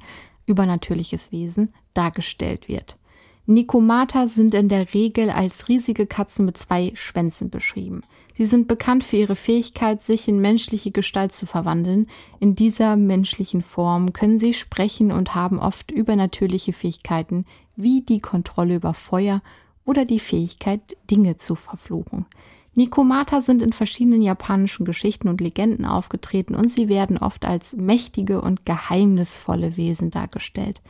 übernatürliches 0.46 1.30
Wesen, 1.30 1.72
dargestellt 1.94 2.66
wird. 2.66 2.98
Nekomata 3.46 4.26
sind 4.26 4.52
in 4.52 4.68
der 4.68 4.92
Regel 4.94 5.30
als 5.30 5.68
riesige 5.68 6.06
Katzen 6.06 6.44
mit 6.44 6.58
zwei 6.58 6.90
Schwänzen 6.96 7.50
beschrieben. 7.50 8.02
Sie 8.34 8.46
sind 8.46 8.66
bekannt 8.68 9.04
für 9.04 9.16
ihre 9.16 9.36
Fähigkeit, 9.36 10.02
sich 10.02 10.26
in 10.26 10.40
menschliche 10.40 10.90
Gestalt 10.90 11.32
zu 11.32 11.46
verwandeln. 11.46 12.06
In 12.40 12.54
dieser 12.54 12.96
menschlichen 12.96 13.62
Form 13.62 14.12
können 14.12 14.40
sie 14.40 14.54
sprechen 14.54 15.12
und 15.12 15.34
haben 15.34 15.58
oft 15.58 15.90
übernatürliche 15.90 16.72
Fähigkeiten 16.72 17.44
wie 17.76 18.02
die 18.02 18.20
Kontrolle 18.20 18.76
über 18.76 18.94
Feuer 18.94 19.42
oder 19.84 20.04
die 20.04 20.20
Fähigkeit, 20.20 20.96
Dinge 21.10 21.36
zu 21.36 21.54
verfluchen. 21.54 22.26
Nikomata 22.74 23.42
sind 23.42 23.60
in 23.60 23.74
verschiedenen 23.74 24.22
japanischen 24.22 24.86
Geschichten 24.86 25.28
und 25.28 25.42
Legenden 25.42 25.84
aufgetreten 25.84 26.54
und 26.54 26.72
sie 26.72 26.88
werden 26.88 27.18
oft 27.18 27.44
als 27.44 27.74
mächtige 27.76 28.40
und 28.40 28.64
geheimnisvolle 28.64 29.76
Wesen 29.76 30.10
dargestellt. 30.10 30.80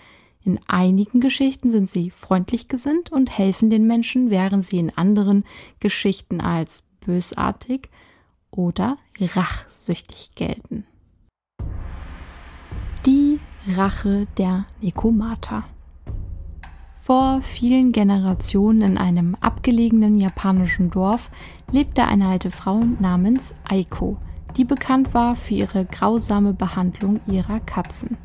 In 0.45 0.61
einigen 0.69 1.21
Geschichten 1.21 1.71
sind 1.71 1.91
sie 1.91 2.11
freundlich 2.11 2.69
gesinnt 2.69 3.11
und 3.11 3.37
helfen 3.37 3.69
den 3.69 3.87
Menschen, 3.87 4.31
während 4.31 4.65
sie 4.65 4.79
in 4.79 4.97
anderen 4.97 5.45
Geschichten 5.81 6.41
als 6.41 6.85
bösartig 7.05 7.89
oder 8.51 8.99
rachsüchtig 9.21 10.35
gelten. 10.35 10.85
Die 13.07 13.39
Rache 13.77 14.27
der 14.39 14.67
Nikomata. 14.81 15.65
Vor 17.01 17.41
vielen 17.43 17.91
Generationen 17.91 18.83
in 18.83 18.99
einem 18.99 19.37
abgelegenen 19.41 20.19
japanischen 20.19 20.91
Dorf 20.91 21.31
lebte 21.71 22.07
eine 22.07 22.29
alte 22.29 22.53
Frau 22.53 22.85
namens 23.01 23.55
Aiko, 23.69 24.19
die 24.57 24.65
bekannt 24.65 25.15
war 25.15 25.35
für 25.35 25.55
ihre 25.55 25.85
grausame 25.85 26.53
Behandlung 26.53 27.21
ihrer 27.27 27.59
Katzen. 27.59 28.17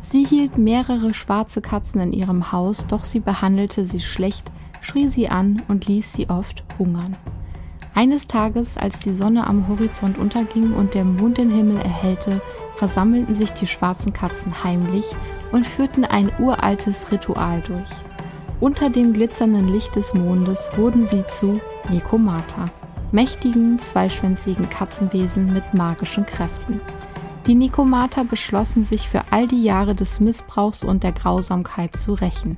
Sie 0.00 0.26
hielt 0.26 0.58
mehrere 0.58 1.14
schwarze 1.14 1.62
Katzen 1.62 2.00
in 2.00 2.12
ihrem 2.12 2.50
Haus, 2.50 2.88
doch 2.88 3.04
sie 3.04 3.20
behandelte 3.20 3.86
sie 3.86 4.00
schlecht, 4.00 4.50
schrie 4.80 5.06
sie 5.06 5.28
an 5.28 5.62
und 5.68 5.86
ließ 5.86 6.12
sie 6.12 6.28
oft 6.28 6.64
hungern. 6.78 7.16
Eines 7.94 8.26
Tages, 8.26 8.78
als 8.78 9.00
die 9.00 9.12
Sonne 9.12 9.46
am 9.46 9.68
Horizont 9.68 10.16
unterging 10.16 10.72
und 10.72 10.94
der 10.94 11.04
Mond 11.04 11.38
den 11.38 11.50
Himmel 11.50 11.76
erhellte, 11.76 12.40
versammelten 12.76 13.34
sich 13.34 13.52
die 13.52 13.66
schwarzen 13.66 14.12
Katzen 14.12 14.64
heimlich 14.64 15.04
und 15.52 15.66
führten 15.66 16.04
ein 16.04 16.30
uraltes 16.38 17.12
Ritual 17.12 17.60
durch. 17.66 17.90
Unter 18.60 18.90
dem 18.90 19.12
glitzernden 19.12 19.68
Licht 19.68 19.94
des 19.94 20.14
Mondes 20.14 20.70
wurden 20.76 21.04
sie 21.04 21.24
zu 21.26 21.60
Nekomata, 21.90 22.70
mächtigen, 23.10 23.78
zweischwänzigen 23.78 24.70
Katzenwesen 24.70 25.52
mit 25.52 25.74
magischen 25.74 26.24
Kräften. 26.24 26.80
Die 27.46 27.56
Nikomata 27.56 28.22
beschlossen 28.22 28.84
sich 28.84 29.08
für 29.08 29.22
all 29.30 29.48
die 29.48 29.64
Jahre 29.64 29.94
des 29.94 30.20
Missbrauchs 30.20 30.84
und 30.84 31.02
der 31.02 31.12
Grausamkeit 31.12 31.96
zu 31.96 32.14
rächen. 32.14 32.56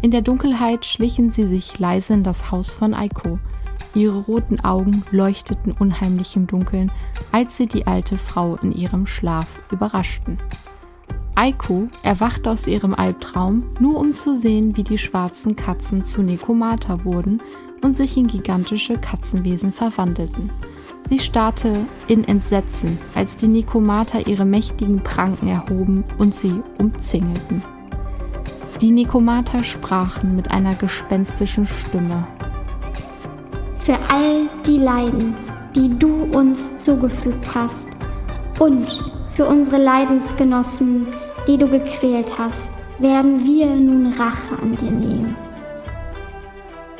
In 0.00 0.10
der 0.10 0.22
Dunkelheit 0.22 0.84
schlichen 0.84 1.30
sie 1.30 1.46
sich 1.46 1.78
leise 1.78 2.14
in 2.14 2.24
das 2.24 2.50
Haus 2.50 2.72
von 2.72 2.94
Aiko. 2.94 3.38
Ihre 3.94 4.18
roten 4.18 4.60
Augen 4.60 5.04
leuchteten 5.10 5.72
unheimlich 5.72 6.36
im 6.36 6.46
Dunkeln, 6.46 6.90
als 7.32 7.56
sie 7.56 7.66
die 7.66 7.86
alte 7.86 8.18
Frau 8.18 8.56
in 8.56 8.72
ihrem 8.72 9.06
Schlaf 9.06 9.60
überraschten. 9.70 10.38
Aiko 11.36 11.88
erwachte 12.02 12.50
aus 12.50 12.66
ihrem 12.66 12.94
Albtraum, 12.94 13.64
nur 13.80 13.98
um 13.98 14.14
zu 14.14 14.36
sehen, 14.36 14.76
wie 14.76 14.84
die 14.84 14.98
schwarzen 14.98 15.56
Katzen 15.56 16.04
zu 16.04 16.22
Nekomata 16.22 17.04
wurden 17.04 17.40
und 17.82 17.92
sich 17.92 18.16
in 18.16 18.28
gigantische 18.28 18.98
Katzenwesen 18.98 19.72
verwandelten. 19.72 20.50
Sie 21.08 21.18
starrte 21.18 21.84
in 22.08 22.24
Entsetzen, 22.24 22.98
als 23.14 23.36
die 23.36 23.48
Nekomata 23.48 24.20
ihre 24.20 24.44
mächtigen 24.44 25.02
Pranken 25.02 25.48
erhoben 25.48 26.04
und 26.18 26.34
sie 26.34 26.62
umzingelten. 26.78 27.62
Die 28.80 28.90
Nekomata 28.90 29.62
sprachen 29.62 30.34
mit 30.34 30.50
einer 30.50 30.74
gespenstischen 30.74 31.66
Stimme. 31.66 32.26
Für 33.84 33.98
all 34.08 34.48
die 34.64 34.78
Leiden, 34.78 35.34
die 35.74 35.98
du 35.98 36.24
uns 36.32 36.78
zugefügt 36.78 37.54
hast 37.54 37.86
und 38.58 38.86
für 39.28 39.44
unsere 39.44 39.76
Leidensgenossen, 39.76 41.06
die 41.46 41.58
du 41.58 41.68
gequält 41.68 42.32
hast, 42.38 42.70
werden 42.98 43.44
wir 43.44 43.66
nun 43.66 44.06
Rache 44.14 44.58
an 44.62 44.74
dir 44.76 44.90
nehmen. 44.90 45.36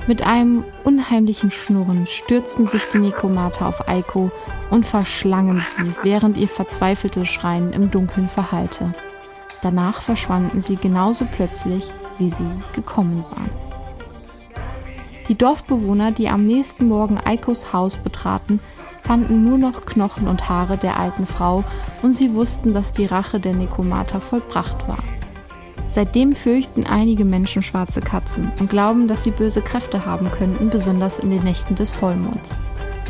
Mit 0.07 0.27
einem 0.27 0.62
unheimlichen 0.85 1.51
Schnurren 1.51 2.07
stürzten 2.07 2.66
sich 2.66 2.85
die 2.92 2.99
Nekomata 2.99 3.66
auf 3.66 3.88
Aiko 3.88 4.31
und 4.68 4.85
verschlangen 4.85 5.64
sie, 5.79 5.90
während 6.03 6.37
ihr 6.37 6.49
verzweifeltes 6.49 7.29
Schreien 7.31 7.73
im 7.73 7.90
Dunkeln 7.90 8.29
verhallte. 8.29 8.92
Danach 9.62 10.03
verschwanden 10.03 10.61
sie 10.61 10.77
genauso 10.77 11.25
plötzlich, 11.35 11.90
wie 12.18 12.29
sie 12.29 12.51
gekommen 12.75 13.25
waren. 13.31 13.74
Die 15.29 15.37
Dorfbewohner, 15.37 16.13
die 16.13 16.29
am 16.29 16.45
nächsten 16.45 16.89
Morgen 16.89 17.19
Eikos 17.19 17.73
Haus 17.73 17.97
betraten, 17.97 18.61
fanden 19.03 19.45
nur 19.49 19.59
noch 19.59 19.87
Knochen 19.87 20.29
und 20.29 20.49
Haare 20.49 20.77
der 20.77 20.99
alten 20.99 21.27
Frau 21.27 21.65
und 22.03 22.15
sie 22.15 22.35
wussten, 22.35 22.75
dass 22.75 22.93
die 22.93 23.07
Rache 23.07 23.41
der 23.41 23.55
Nekomata 23.55 24.21
vollbracht 24.21 24.87
war. 24.87 25.03
Seitdem 25.89 26.35
fürchten 26.35 26.85
einige 26.85 27.25
Menschen 27.25 27.63
schwarze 27.63 28.01
Katzen 28.01 28.51
und 28.59 28.69
glauben, 28.69 29.07
dass 29.07 29.23
sie 29.23 29.31
böse 29.31 29.63
Kräfte 29.63 30.05
haben 30.05 30.31
könnten, 30.31 30.69
besonders 30.69 31.21
in 31.21 31.31
den 31.31 31.45
Nächten 31.45 31.75
des 31.75 31.93
Vollmonds. 31.93 32.59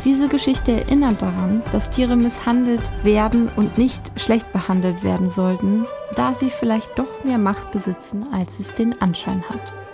Diese 0.05 0.27
Geschichte 0.27 0.71
erinnert 0.71 1.21
daran, 1.21 1.63
dass 1.71 1.89
Tiere 1.89 2.15
misshandelt 2.15 2.83
werden 3.03 3.49
und 3.55 3.79
nicht 3.79 4.19
schlecht 4.19 4.53
behandelt 4.53 5.03
werden 5.03 5.31
sollten, 5.31 5.85
da 6.15 6.35
sie 6.35 6.51
vielleicht 6.51 6.99
doch 6.99 7.23
mehr 7.23 7.39
Macht 7.39 7.71
besitzen, 7.71 8.27
als 8.31 8.59
es 8.59 8.73
den 8.75 9.01
Anschein 9.01 9.43
hat. 9.49 9.84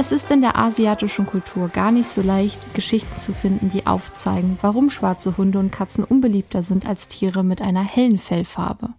Es 0.00 0.12
ist 0.12 0.30
in 0.30 0.42
der 0.42 0.56
asiatischen 0.56 1.26
Kultur 1.26 1.68
gar 1.70 1.90
nicht 1.90 2.08
so 2.08 2.22
leicht, 2.22 2.72
Geschichten 2.72 3.16
zu 3.16 3.32
finden, 3.32 3.68
die 3.68 3.84
aufzeigen, 3.84 4.56
warum 4.60 4.90
schwarze 4.90 5.36
Hunde 5.36 5.58
und 5.58 5.72
Katzen 5.72 6.04
unbeliebter 6.04 6.62
sind 6.62 6.86
als 6.86 7.08
Tiere 7.08 7.42
mit 7.42 7.60
einer 7.60 7.82
hellen 7.82 8.18
Fellfarbe. 8.18 8.90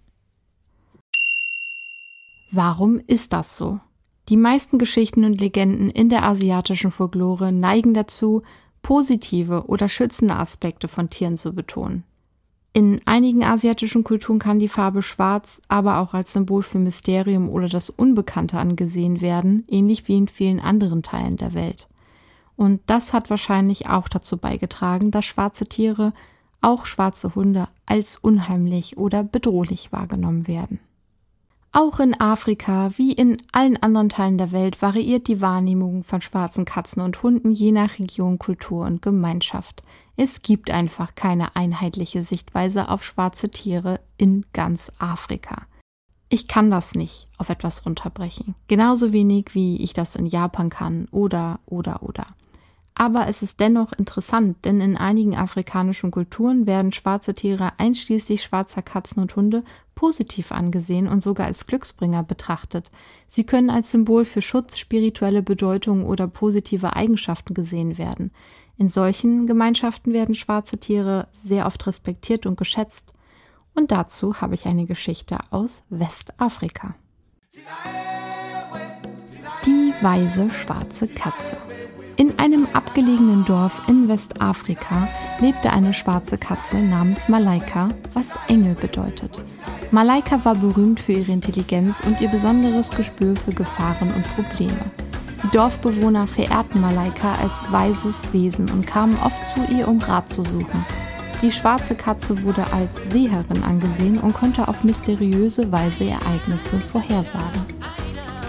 Warum 2.51 2.99
ist 3.07 3.31
das 3.31 3.55
so? 3.55 3.79
Die 4.27 4.35
meisten 4.35 4.77
Geschichten 4.77 5.23
und 5.23 5.39
Legenden 5.39 5.89
in 5.89 6.09
der 6.09 6.25
asiatischen 6.25 6.91
Folklore 6.91 7.53
neigen 7.53 7.93
dazu, 7.93 8.43
positive 8.81 9.67
oder 9.67 9.87
schützende 9.87 10.35
Aspekte 10.35 10.89
von 10.89 11.09
Tieren 11.09 11.37
zu 11.37 11.53
betonen. 11.53 12.03
In 12.71 13.01
einigen 13.05 13.43
asiatischen 13.43 14.03
Kulturen 14.03 14.37
kann 14.37 14.59
die 14.59 14.67
Farbe 14.67 15.01
Schwarz 15.01 15.61
aber 15.67 15.99
auch 15.99 16.13
als 16.13 16.33
Symbol 16.33 16.61
für 16.61 16.77
Mysterium 16.77 17.49
oder 17.49 17.67
das 17.67 17.89
Unbekannte 17.89 18.59
angesehen 18.59 19.21
werden, 19.21 19.63
ähnlich 19.67 20.07
wie 20.07 20.17
in 20.17 20.27
vielen 20.27 20.59
anderen 20.59 21.01
Teilen 21.01 21.37
der 21.37 21.53
Welt. 21.55 21.87
Und 22.55 22.81
das 22.85 23.13
hat 23.13 23.29
wahrscheinlich 23.29 23.87
auch 23.87 24.07
dazu 24.07 24.37
beigetragen, 24.37 25.11
dass 25.11 25.25
schwarze 25.25 25.65
Tiere, 25.65 26.13
auch 26.61 26.85
schwarze 26.85 27.33
Hunde, 27.33 27.69
als 27.85 28.17
unheimlich 28.17 28.97
oder 28.97 29.23
bedrohlich 29.23 29.91
wahrgenommen 29.91 30.47
werden. 30.47 30.79
Auch 31.71 31.99
in 31.99 32.19
Afrika 32.19 32.91
wie 32.97 33.13
in 33.13 33.37
allen 33.51 33.77
anderen 33.77 34.09
Teilen 34.09 34.39
der 34.39 34.51
Welt 34.51 34.81
variiert 34.81 35.27
die 35.27 35.39
Wahrnehmung 35.39 36.03
von 36.03 36.19
schwarzen 36.19 36.65
Katzen 36.65 37.01
und 37.03 37.21
Hunden 37.21 37.51
je 37.51 37.71
nach 37.71 37.99
Region, 37.99 38.39
Kultur 38.39 38.85
und 38.85 39.03
Gemeinschaft. 39.03 39.83
Es 40.21 40.41
gibt 40.41 40.69
einfach 40.69 41.15
keine 41.15 41.55
einheitliche 41.55 42.23
Sichtweise 42.23 42.89
auf 42.89 43.05
schwarze 43.05 43.49
Tiere 43.49 44.01
in 44.17 44.43
ganz 44.51 44.91
Afrika. 44.99 45.61
Ich 46.27 46.49
kann 46.49 46.69
das 46.69 46.93
nicht 46.93 47.29
auf 47.37 47.47
etwas 47.47 47.85
runterbrechen. 47.85 48.53
Genauso 48.67 49.13
wenig 49.13 49.55
wie 49.55 49.77
ich 49.81 49.93
das 49.93 50.17
in 50.17 50.25
Japan 50.25 50.69
kann 50.69 51.07
oder 51.11 51.61
oder 51.67 52.03
oder. 52.03 52.27
Aber 52.95 53.29
es 53.29 53.41
ist 53.43 53.61
dennoch 53.61 53.93
interessant, 53.93 54.57
denn 54.65 54.81
in 54.81 54.97
einigen 54.97 55.37
afrikanischen 55.37 56.11
Kulturen 56.11 56.67
werden 56.67 56.91
schwarze 56.91 57.33
Tiere 57.33 57.71
einschließlich 57.77 58.43
schwarzer 58.43 58.81
Katzen 58.81 59.21
und 59.21 59.37
Hunde 59.37 59.63
positiv 59.95 60.51
angesehen 60.51 61.07
und 61.07 61.23
sogar 61.23 61.45
als 61.45 61.65
Glücksbringer 61.65 62.23
betrachtet. 62.23 62.91
Sie 63.29 63.45
können 63.45 63.69
als 63.69 63.91
Symbol 63.91 64.25
für 64.25 64.41
Schutz, 64.41 64.77
spirituelle 64.77 65.43
Bedeutung 65.43 66.05
oder 66.05 66.27
positive 66.27 66.93
Eigenschaften 66.97 67.53
gesehen 67.53 67.97
werden. 67.97 68.31
In 68.79 68.87
solchen 68.87 69.45
Gemeinschaften 69.45 70.13
werden 70.13 70.35
schwarze 70.35 70.77
Tiere 70.77 71.27
sehr 71.33 71.65
oft 71.65 71.85
respektiert 71.85 72.45
und 72.45 72.57
geschätzt. 72.57 73.11
Und 73.75 73.91
dazu 73.91 74.39
habe 74.39 74.55
ich 74.55 74.67
eine 74.67 74.85
Geschichte 74.85 75.37
aus 75.49 75.83
Westafrika. 75.89 76.95
Die 79.65 79.93
weise 80.01 80.49
schwarze 80.49 81.09
Katze. 81.09 81.57
In 82.15 82.39
einem 82.39 82.67
abgelegenen 82.71 83.43
Dorf 83.43 83.81
in 83.89 84.07
Westafrika 84.07 85.09
lebte 85.41 85.71
eine 85.71 85.93
schwarze 85.93 86.37
Katze 86.37 86.77
namens 86.77 87.27
Malaika, 87.27 87.89
was 88.13 88.37
Engel 88.47 88.75
bedeutet. 88.75 89.41
Malaika 89.91 90.45
war 90.45 90.55
berühmt 90.55 91.01
für 91.01 91.13
ihre 91.13 91.33
Intelligenz 91.33 92.01
und 92.05 92.21
ihr 92.21 92.29
besonderes 92.29 92.91
Gespür 92.91 93.35
für 93.35 93.51
Gefahren 93.51 94.13
und 94.13 94.23
Probleme. 94.35 94.91
Die 95.43 95.55
Dorfbewohner 95.55 96.27
verehrten 96.27 96.81
Malaika 96.81 97.33
als 97.41 97.71
weises 97.71 98.31
Wesen 98.33 98.69
und 98.69 98.85
kamen 98.85 99.17
oft 99.23 99.47
zu 99.47 99.61
ihr, 99.73 99.87
um 99.87 99.99
Rat 99.99 100.29
zu 100.29 100.43
suchen. 100.43 100.85
Die 101.41 101.51
schwarze 101.51 101.95
Katze 101.95 102.43
wurde 102.43 102.65
als 102.73 103.11
Seherin 103.11 103.63
angesehen 103.63 104.17
und 104.17 104.33
konnte 104.33 104.67
auf 104.67 104.83
mysteriöse 104.83 105.71
Weise 105.71 106.03
Ereignisse 106.03 106.79
vorhersagen. 106.91 107.65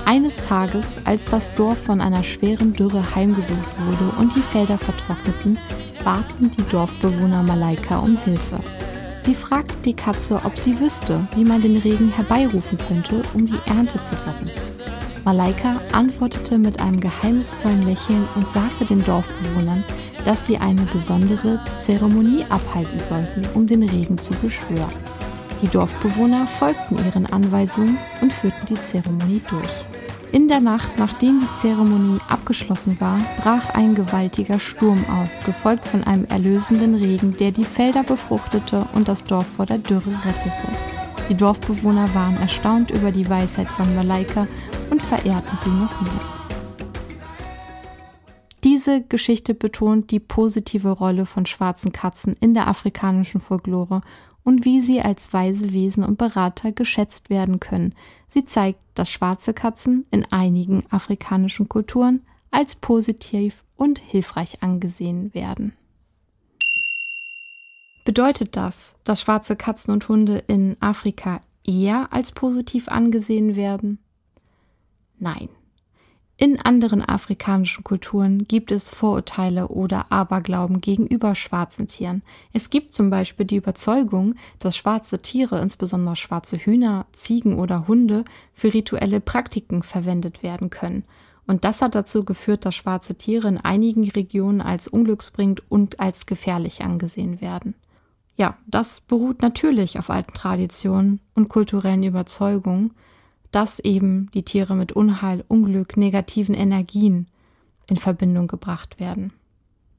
Eines 0.05 0.39
Tages, 0.39 0.95
als 1.05 1.27
das 1.27 1.55
Dorf 1.55 1.79
von 1.85 2.01
einer 2.01 2.25
schweren 2.25 2.73
Dürre 2.73 3.15
heimgesucht 3.15 3.69
wurde 3.87 4.13
und 4.19 4.35
die 4.35 4.43
Felder 4.43 4.77
vertrockneten, 4.77 5.57
baten 6.05 6.51
die 6.51 6.65
Dorfbewohner 6.65 7.45
Malaika 7.45 8.01
um 8.01 8.17
Hilfe. 8.19 8.61
Sie 9.23 9.35
fragten 9.37 9.83
die 9.83 9.95
Katze, 9.95 10.41
ob 10.43 10.59
sie 10.59 10.81
wüsste, 10.81 11.21
wie 11.37 11.45
man 11.45 11.61
den 11.61 11.77
Regen 11.77 12.11
herbeirufen 12.11 12.79
könnte, 12.89 13.23
um 13.35 13.47
die 13.47 13.61
Ernte 13.67 14.03
zu 14.03 14.17
retten. 14.27 14.51
Malaika 15.25 15.81
antwortete 15.93 16.59
mit 16.59 16.81
einem 16.81 17.01
geheimnisvollen 17.01 17.83
Lächeln 17.83 18.27
und 18.37 18.49
sagte 18.49 18.85
den 18.85 19.05
Dorfbewohnern, 19.05 19.85
dass 20.25 20.47
sie 20.47 20.59
eine 20.59 20.83
besondere 20.93 21.63
Zeremonie 21.79 22.45
abhalten 22.49 23.01
sollten, 23.01 23.47
um 23.55 23.67
den 23.67 23.83
Regen 23.83 24.19
zu 24.19 24.35
beschwören. 24.35 24.89
Die 25.63 25.69
Dorfbewohner 25.69 26.47
folgten 26.47 26.97
ihren 27.05 27.27
Anweisungen 27.27 27.99
und 28.23 28.33
führten 28.33 28.67
die 28.67 28.83
Zeremonie 28.83 29.43
durch. 29.51 29.85
In 30.33 30.47
der 30.47 30.61
Nacht, 30.61 30.97
nachdem 30.97 31.41
die 31.41 31.61
Zeremonie 31.61 32.21
abgeschlossen 32.29 32.97
war, 33.01 33.19
brach 33.43 33.75
ein 33.75 33.95
gewaltiger 33.95 34.61
Sturm 34.61 35.05
aus, 35.23 35.41
gefolgt 35.45 35.87
von 35.87 36.05
einem 36.05 36.25
erlösenden 36.27 36.95
Regen, 36.95 37.37
der 37.37 37.51
die 37.51 37.65
Felder 37.65 38.05
befruchtete 38.05 38.87
und 38.95 39.09
das 39.09 39.25
Dorf 39.25 39.47
vor 39.47 39.67
der 39.67 39.79
Dürre 39.79 40.13
rettete. 40.25 40.69
Die 41.29 41.35
Dorfbewohner 41.35 42.13
waren 42.15 42.37
erstaunt 42.41 42.91
über 42.91 43.11
die 43.11 43.29
Weisheit 43.29 43.69
von 43.69 43.95
Malaika 43.95 44.47
und 44.91 45.03
verehrten 45.03 45.59
sie 45.63 45.71
noch 45.71 46.01
mehr. 46.01 46.41
Diese 48.63 49.03
Geschichte 49.03 49.55
betont 49.55 50.11
die 50.11 50.21
positive 50.21 50.91
Rolle 50.91 51.25
von 51.25 51.47
schwarzen 51.47 51.93
Katzen 51.93 52.37
in 52.41 52.53
der 52.53 52.69
afrikanischen 52.69 53.41
Folklore 53.41 54.03
und 54.45 54.65
wie 54.65 54.81
sie 54.83 55.01
als 55.01 55.33
weise 55.33 55.73
Wesen 55.73 56.05
und 56.05 56.19
Berater 56.19 56.73
geschätzt 56.73 57.31
werden 57.31 57.61
können. 57.61 57.95
Sie 58.29 58.45
zeigt, 58.45 58.81
dass 58.95 59.11
schwarze 59.11 59.55
Katzen 59.55 60.07
in 60.11 60.25
einigen 60.31 60.85
afrikanischen 60.91 61.69
Kulturen 61.69 62.23
als 62.51 62.75
positiv 62.75 63.65
und 63.77 63.99
hilfreich 63.99 64.63
angesehen 64.63 65.33
werden. 65.33 65.73
Bedeutet 68.05 68.57
das, 68.57 68.97
dass 69.05 69.21
schwarze 69.23 69.57
Katzen 69.57 69.93
und 69.93 70.09
Hunde 70.09 70.43
in 70.49 70.77
Afrika 70.81 71.41
eher 71.65 72.13
als 72.13 72.33
positiv 72.33 72.89
angesehen 72.89 73.57
werden? 73.57 73.99
Nein. 75.21 75.49
In 76.43 76.59
anderen 76.59 77.03
afrikanischen 77.03 77.85
Kulturen 77.85 78.49
gibt 78.49 78.73
es 78.73 78.89
Vorurteile 78.89 79.69
oder 79.69 80.11
Aberglauben 80.11 80.81
gegenüber 80.81 81.35
schwarzen 81.35 81.87
Tieren. 81.87 82.23
Es 82.55 82.71
gibt 82.71 82.95
zum 82.95 83.11
Beispiel 83.11 83.45
die 83.45 83.57
Überzeugung, 83.57 84.37
dass 84.59 84.75
schwarze 84.75 85.19
Tiere, 85.19 85.61
insbesondere 85.61 86.17
schwarze 86.17 86.57
Hühner, 86.57 87.05
Ziegen 87.13 87.59
oder 87.59 87.87
Hunde, 87.87 88.25
für 88.55 88.73
rituelle 88.73 89.21
Praktiken 89.21 89.83
verwendet 89.83 90.43
werden 90.43 90.71
können. 90.71 91.05
Und 91.47 91.67
das 91.67 91.83
hat 91.83 91.95
dazu 91.95 92.25
geführt, 92.25 92.65
dass 92.65 92.75
schwarze 92.75 93.17
Tiere 93.17 93.49
in 93.49 93.59
einigen 93.59 94.09
Regionen 94.09 94.63
als 94.63 94.89
unglücksbringend 94.89 95.71
und 95.71 96.01
als 96.01 96.25
gefährlich 96.25 96.81
angesehen 96.81 97.43
werden. 97.43 97.75
Ja, 98.37 98.57
das 98.67 99.03
beruht 99.03 99.43
natürlich 99.43 99.99
auf 99.99 100.09
alten 100.09 100.33
Traditionen 100.33 101.21
und 101.35 101.51
kulturellen 101.51 102.03
Überzeugungen, 102.03 102.95
dass 103.51 103.79
eben 103.81 104.31
die 104.33 104.45
Tiere 104.45 104.75
mit 104.75 104.93
Unheil, 104.93 105.45
Unglück, 105.49 105.97
negativen 105.97 106.55
Energien 106.55 107.27
in 107.87 107.97
Verbindung 107.97 108.47
gebracht 108.47 109.01
werden. 109.01 109.33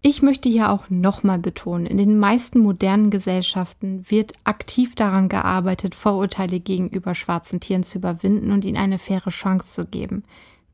Ich 0.03 0.23
möchte 0.23 0.49
hier 0.49 0.71
auch 0.71 0.89
nochmal 0.89 1.37
betonen, 1.37 1.85
in 1.85 1.97
den 1.97 2.17
meisten 2.17 2.59
modernen 2.59 3.11
Gesellschaften 3.11 4.03
wird 4.09 4.33
aktiv 4.45 4.95
daran 4.95 5.29
gearbeitet, 5.29 5.93
Vorurteile 5.93 6.59
gegenüber 6.59 7.13
schwarzen 7.13 7.59
Tieren 7.59 7.83
zu 7.83 7.99
überwinden 7.99 8.51
und 8.51 8.65
ihnen 8.65 8.77
eine 8.77 8.97
faire 8.97 9.29
Chance 9.29 9.73
zu 9.73 9.85
geben. 9.85 10.23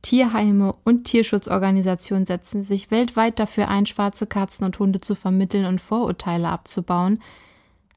Tierheime 0.02 0.74
und 0.86 1.04
Tierschutzorganisationen 1.04 2.26
setzen 2.26 2.64
sich 2.64 2.90
weltweit 2.90 3.40
dafür 3.40 3.68
ein, 3.68 3.86
schwarze 3.86 4.28
Katzen 4.28 4.66
und 4.66 4.80
Hunde 4.80 5.02
zu 5.02 5.16
vermitteln 5.16 5.66
und 5.66 5.82
Vorurteile 5.82 6.48
abzubauen. 6.48 7.20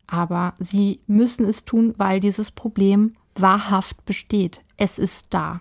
Aber 0.08 0.54
sie 0.58 0.98
müssen 1.06 1.46
es 1.46 1.64
tun, 1.64 1.94
weil 1.96 2.18
dieses 2.18 2.50
Problem 2.50 3.14
wahrhaft 3.34 4.04
besteht. 4.04 4.62
Es 4.76 4.98
ist 4.98 5.26
da. 5.30 5.60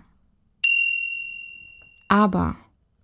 Aber 2.08 2.56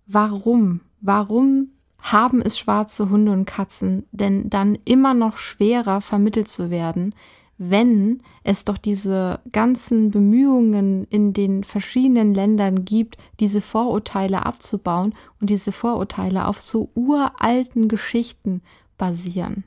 warum, 0.06 0.80
warum 1.00 1.68
haben 1.98 2.40
es 2.40 2.58
schwarze 2.58 3.10
Hunde 3.10 3.32
und 3.32 3.46
Katzen 3.46 4.06
denn 4.12 4.48
dann 4.50 4.78
immer 4.84 5.14
noch 5.14 5.38
schwerer 5.38 6.00
vermittelt 6.00 6.48
zu 6.48 6.70
werden, 6.70 7.14
wenn 7.58 8.22
es 8.44 8.64
doch 8.64 8.76
diese 8.76 9.40
ganzen 9.50 10.10
Bemühungen 10.10 11.04
in 11.04 11.32
den 11.32 11.64
verschiedenen 11.64 12.34
Ländern 12.34 12.84
gibt, 12.84 13.16
diese 13.40 13.60
Vorurteile 13.62 14.44
abzubauen 14.44 15.14
und 15.40 15.48
diese 15.48 15.72
Vorurteile 15.72 16.46
auf 16.46 16.60
so 16.60 16.90
uralten 16.94 17.88
Geschichten 17.88 18.62
basieren. 18.98 19.64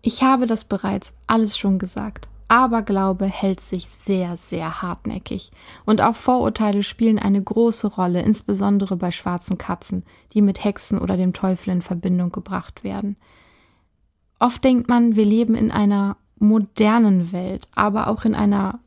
Ich 0.00 0.22
habe 0.22 0.46
das 0.46 0.64
bereits 0.64 1.12
alles 1.26 1.58
schon 1.58 1.78
gesagt. 1.78 2.28
Aberglaube 2.48 3.26
hält 3.26 3.60
sich 3.60 3.88
sehr, 3.88 4.36
sehr 4.36 4.82
hartnäckig. 4.82 5.50
Und 5.84 6.00
auch 6.00 6.16
Vorurteile 6.16 6.82
spielen 6.82 7.18
eine 7.18 7.42
große 7.42 7.88
Rolle, 7.88 8.22
insbesondere 8.22 8.96
bei 8.96 9.10
schwarzen 9.10 9.58
Katzen, 9.58 10.04
die 10.32 10.42
mit 10.42 10.62
Hexen 10.62 10.98
oder 10.98 11.16
dem 11.16 11.32
Teufel 11.32 11.70
in 11.70 11.82
Verbindung 11.82 12.32
gebracht 12.32 12.84
werden. 12.84 13.16
Oft 14.38 14.62
denkt 14.64 14.88
man, 14.88 15.16
wir 15.16 15.24
leben 15.24 15.54
in 15.54 15.70
einer 15.70 16.16
modernen 16.38 17.32
Welt, 17.32 17.66
aber 17.74 18.08
auch 18.08 18.24
in 18.24 18.34
einer 18.34 18.80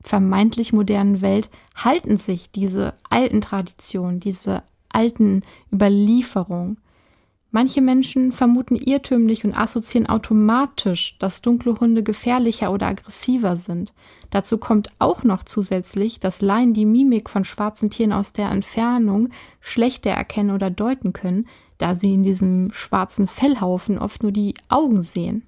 vermeintlich 0.00 0.72
modernen 0.72 1.22
Welt 1.22 1.50
halten 1.74 2.16
sich 2.16 2.50
diese 2.50 2.94
alten 3.08 3.40
Traditionen, 3.40 4.20
diese 4.20 4.62
alten 4.88 5.42
Überlieferungen. 5.72 6.78
Manche 7.54 7.82
Menschen 7.82 8.32
vermuten 8.32 8.76
irrtümlich 8.76 9.44
und 9.44 9.54
assoziieren 9.54 10.08
automatisch, 10.08 11.18
dass 11.18 11.42
dunkle 11.42 11.78
Hunde 11.78 12.02
gefährlicher 12.02 12.72
oder 12.72 12.86
aggressiver 12.86 13.56
sind. 13.56 13.92
Dazu 14.30 14.56
kommt 14.56 14.88
auch 14.98 15.22
noch 15.22 15.44
zusätzlich, 15.44 16.18
dass 16.18 16.40
Laien 16.40 16.72
die 16.72 16.86
Mimik 16.86 17.28
von 17.28 17.44
schwarzen 17.44 17.90
Tieren 17.90 18.14
aus 18.14 18.32
der 18.32 18.50
Entfernung 18.50 19.28
schlechter 19.60 20.12
erkennen 20.12 20.52
oder 20.52 20.70
deuten 20.70 21.12
können, 21.12 21.46
da 21.76 21.94
sie 21.94 22.14
in 22.14 22.22
diesem 22.22 22.70
schwarzen 22.72 23.28
Fellhaufen 23.28 23.98
oft 23.98 24.22
nur 24.22 24.32
die 24.32 24.54
Augen 24.70 25.02
sehen. 25.02 25.46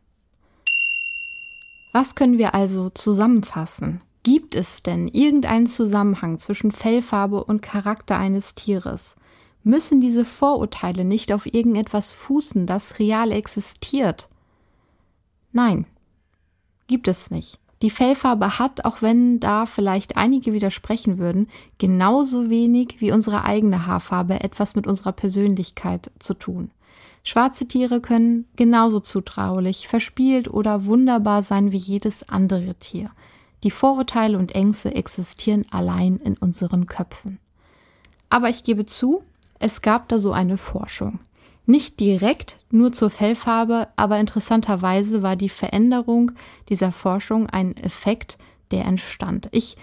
Was 1.92 2.14
können 2.14 2.36
wir 2.36 2.54
also 2.54 2.90
zusammenfassen? 2.90 4.02
Gibt 4.24 4.56
es 4.56 4.82
denn 4.82 5.08
irgendeinen 5.08 5.66
Zusammenhang 5.66 6.38
zwischen 6.38 6.70
Fellfarbe 6.70 7.42
und 7.42 7.62
Charakter 7.62 8.18
eines 8.18 8.54
Tieres? 8.54 9.16
Müssen 9.64 10.00
diese 10.00 10.24
Vorurteile 10.24 11.04
nicht 11.04 11.32
auf 11.32 11.46
irgendetwas 11.52 12.12
fußen, 12.12 12.66
das 12.66 12.98
real 12.98 13.32
existiert. 13.32 14.28
Nein, 15.52 15.86
gibt 16.86 17.08
es 17.08 17.30
nicht. 17.30 17.58
Die 17.82 17.90
Fellfarbe 17.90 18.58
hat, 18.58 18.84
auch 18.84 19.02
wenn 19.02 19.40
da 19.40 19.66
vielleicht 19.66 20.16
einige 20.16 20.52
widersprechen 20.52 21.18
würden, 21.18 21.48
genauso 21.78 22.48
wenig 22.48 22.96
wie 23.00 23.12
unsere 23.12 23.44
eigene 23.44 23.86
Haarfarbe 23.86 24.40
etwas 24.40 24.74
mit 24.74 24.86
unserer 24.86 25.12
Persönlichkeit 25.12 26.10
zu 26.18 26.34
tun. 26.34 26.70
Schwarze 27.24 27.66
Tiere 27.66 28.00
können 28.00 28.46
genauso 28.56 29.00
zutraulich, 29.00 29.88
verspielt 29.88 30.48
oder 30.48 30.84
wunderbar 30.84 31.42
sein 31.42 31.72
wie 31.72 31.78
jedes 31.78 32.28
andere 32.28 32.74
Tier. 32.74 33.10
Die 33.62 33.70
Vorurteile 33.70 34.38
und 34.38 34.54
Ängste 34.54 34.94
existieren 34.94 35.64
allein 35.70 36.18
in 36.18 36.36
unseren 36.36 36.86
Köpfen. 36.86 37.38
Aber 38.28 38.50
ich 38.50 38.64
gebe 38.64 38.84
zu, 38.84 39.22
es 39.64 39.80
gab 39.80 40.10
da 40.10 40.18
so 40.18 40.32
eine 40.32 40.58
Forschung. 40.58 41.20
Nicht 41.64 41.98
direkt 41.98 42.58
nur 42.70 42.92
zur 42.92 43.08
Fellfarbe, 43.08 43.88
aber 43.96 44.20
interessanterweise 44.20 45.22
war 45.22 45.36
die 45.36 45.48
Veränderung 45.48 46.32
dieser 46.68 46.92
Forschung 46.92 47.48
ein 47.48 47.74
Effekt, 47.78 48.36
der 48.72 48.84
entstand. 48.84 49.48
Ich 49.52 49.78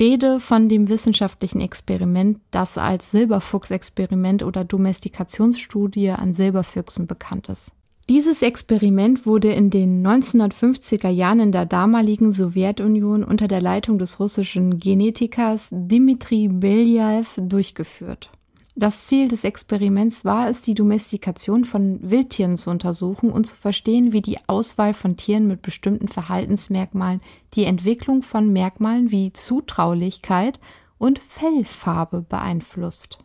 rede 0.00 0.40
von 0.40 0.70
dem 0.70 0.88
wissenschaftlichen 0.88 1.60
Experiment, 1.60 2.40
das 2.50 2.78
als 2.78 3.10
Silberfuchsexperiment 3.10 4.42
oder 4.42 4.64
Domestikationsstudie 4.64 6.12
an 6.12 6.32
Silberfüchsen 6.32 7.06
bekannt 7.06 7.50
ist. 7.50 7.70
Dieses 8.08 8.40
Experiment 8.40 9.26
wurde 9.26 9.52
in 9.52 9.68
den 9.68 10.06
1950er 10.06 11.10
Jahren 11.10 11.40
in 11.40 11.52
der 11.52 11.66
damaligen 11.66 12.32
Sowjetunion 12.32 13.24
unter 13.24 13.46
der 13.46 13.60
Leitung 13.60 13.98
des 13.98 14.18
russischen 14.20 14.80
Genetikers 14.80 15.68
Dmitri 15.70 16.48
Beljaev 16.48 17.38
durchgeführt. 17.42 18.30
Das 18.78 19.06
Ziel 19.06 19.26
des 19.26 19.42
Experiments 19.42 20.24
war 20.24 20.48
es, 20.48 20.62
die 20.62 20.74
Domestikation 20.74 21.64
von 21.64 21.98
Wildtieren 22.00 22.56
zu 22.56 22.70
untersuchen 22.70 23.32
und 23.32 23.44
zu 23.44 23.56
verstehen, 23.56 24.12
wie 24.12 24.22
die 24.22 24.38
Auswahl 24.46 24.94
von 24.94 25.16
Tieren 25.16 25.48
mit 25.48 25.62
bestimmten 25.62 26.06
Verhaltensmerkmalen 26.06 27.20
die 27.54 27.64
Entwicklung 27.64 28.22
von 28.22 28.52
Merkmalen 28.52 29.10
wie 29.10 29.32
Zutraulichkeit 29.32 30.60
und 30.96 31.18
Fellfarbe 31.18 32.22
beeinflusst. 32.22 33.18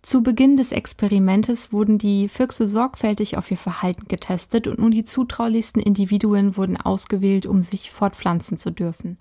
Zu 0.00 0.22
Beginn 0.22 0.56
des 0.56 0.72
Experimentes 0.72 1.74
wurden 1.74 1.98
die 1.98 2.30
Füchse 2.30 2.66
sorgfältig 2.66 3.36
auf 3.36 3.50
ihr 3.50 3.58
Verhalten 3.58 4.08
getestet 4.08 4.66
und 4.66 4.78
nur 4.78 4.88
die 4.88 5.04
zutraulichsten 5.04 5.82
Individuen 5.82 6.56
wurden 6.56 6.78
ausgewählt, 6.78 7.44
um 7.44 7.62
sich 7.62 7.90
fortpflanzen 7.90 8.56
zu 8.56 8.72
dürfen. 8.72 9.18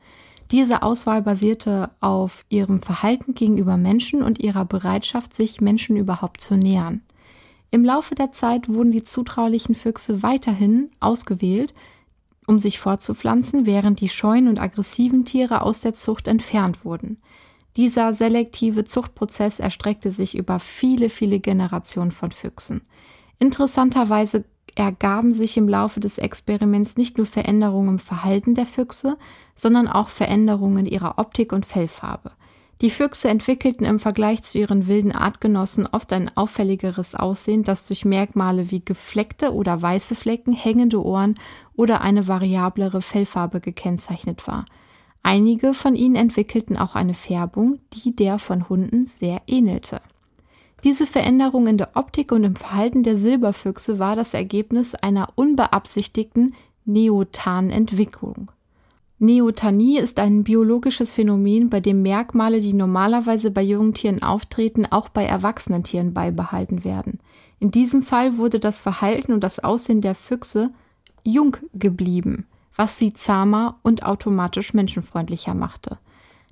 Diese 0.51 0.81
Auswahl 0.81 1.21
basierte 1.21 1.91
auf 1.99 2.43
ihrem 2.49 2.81
Verhalten 2.81 3.35
gegenüber 3.35 3.77
Menschen 3.77 4.23
und 4.23 4.39
ihrer 4.39 4.65
Bereitschaft, 4.65 5.33
sich 5.33 5.61
Menschen 5.61 5.95
überhaupt 5.95 6.41
zu 6.41 6.55
nähern. 6.55 7.01
Im 7.71 7.85
Laufe 7.85 8.15
der 8.15 8.31
Zeit 8.31 8.67
wurden 8.67 8.91
die 8.91 9.03
zutraulichen 9.03 9.75
Füchse 9.75 10.23
weiterhin 10.23 10.89
ausgewählt, 10.99 11.75
um 12.47 12.57
sich 12.57 12.79
fortzupflanzen, 12.79 13.67
während 13.67 14.01
die 14.01 14.09
scheuen 14.09 14.47
und 14.47 14.59
aggressiven 14.59 15.23
Tiere 15.23 15.61
aus 15.61 15.81
der 15.81 15.93
Zucht 15.93 16.27
entfernt 16.27 16.83
wurden. 16.83 17.21
Dieser 17.77 18.15
selektive 18.15 18.85
Zuchtprozess 18.85 19.59
erstreckte 19.59 20.09
sich 20.09 20.35
über 20.35 20.59
viele, 20.59 21.11
viele 21.11 21.39
Generationen 21.39 22.11
von 22.11 22.31
Füchsen. 22.31 22.81
Interessanterweise 23.37 24.45
ergaben 24.79 25.33
sich 25.33 25.57
im 25.57 25.67
Laufe 25.67 25.99
des 25.99 26.17
Experiments 26.17 26.95
nicht 26.95 27.17
nur 27.17 27.27
Veränderungen 27.27 27.89
im 27.89 27.99
Verhalten 27.99 28.55
der 28.55 28.65
Füchse, 28.65 29.17
sondern 29.55 29.87
auch 29.87 30.09
Veränderungen 30.09 30.85
ihrer 30.85 31.19
Optik 31.19 31.51
und 31.51 31.65
Fellfarbe. 31.65 32.31
Die 32.81 32.89
Füchse 32.89 33.27
entwickelten 33.27 33.85
im 33.85 33.99
Vergleich 33.99 34.41
zu 34.43 34.57
ihren 34.57 34.87
wilden 34.87 35.11
Artgenossen 35.11 35.85
oft 35.85 36.13
ein 36.13 36.31
auffälligeres 36.37 37.13
Aussehen, 37.13 37.63
das 37.63 37.85
durch 37.87 38.05
Merkmale 38.05 38.71
wie 38.71 38.79
gefleckte 38.83 39.53
oder 39.53 39.81
weiße 39.81 40.15
Flecken, 40.15 40.53
hängende 40.53 41.03
Ohren 41.03 41.35
oder 41.75 41.99
eine 41.99 42.29
variablere 42.29 43.01
Fellfarbe 43.01 43.59
gekennzeichnet 43.59 44.47
war. 44.47 44.65
Einige 45.23 45.73
von 45.73 45.95
ihnen 45.95 46.15
entwickelten 46.15 46.77
auch 46.77 46.95
eine 46.95 47.15
Färbung, 47.15 47.79
die 47.93 48.15
der 48.15 48.39
von 48.39 48.69
Hunden 48.69 49.05
sehr 49.05 49.41
ähnelte. 49.47 49.99
Diese 50.83 51.05
Veränderung 51.05 51.67
in 51.67 51.77
der 51.77 51.91
Optik 51.95 52.31
und 52.31 52.43
im 52.43 52.55
Verhalten 52.55 53.03
der 53.03 53.17
Silberfüchse 53.17 53.99
war 53.99 54.15
das 54.15 54.33
Ergebnis 54.33 54.95
einer 54.95 55.29
unbeabsichtigten 55.35 56.55
Neotanentwicklung. 56.85 58.51
Neotanie 59.21 59.99
ist 59.99 60.17
ein 60.17 60.45
biologisches 60.45 61.13
Phänomen, 61.13 61.69
bei 61.69 61.81
dem 61.81 62.01
Merkmale, 62.01 62.61
die 62.61 62.73
normalerweise 62.73 63.51
bei 63.51 63.61
jungen 63.61 63.93
Tieren 63.93 64.23
auftreten, 64.23 64.85
auch 64.85 65.09
bei 65.09 65.25
erwachsenen 65.25 65.83
Tieren 65.83 66.13
beibehalten 66.13 66.85
werden. 66.85 67.19
In 67.59 67.71
diesem 67.71 68.01
Fall 68.01 68.37
wurde 68.37 68.59
das 68.59 68.79
Verhalten 68.79 69.33
und 69.33 69.43
das 69.43 69.59
Aussehen 69.59 69.99
der 69.99 70.15
Füchse 70.15 70.71
jung 71.23 71.57
geblieben, 71.73 72.47
was 72.77 72.97
sie 72.97 73.11
zahmer 73.13 73.77
und 73.83 74.03
automatisch 74.03 74.73
menschenfreundlicher 74.73 75.53
machte. 75.53 75.97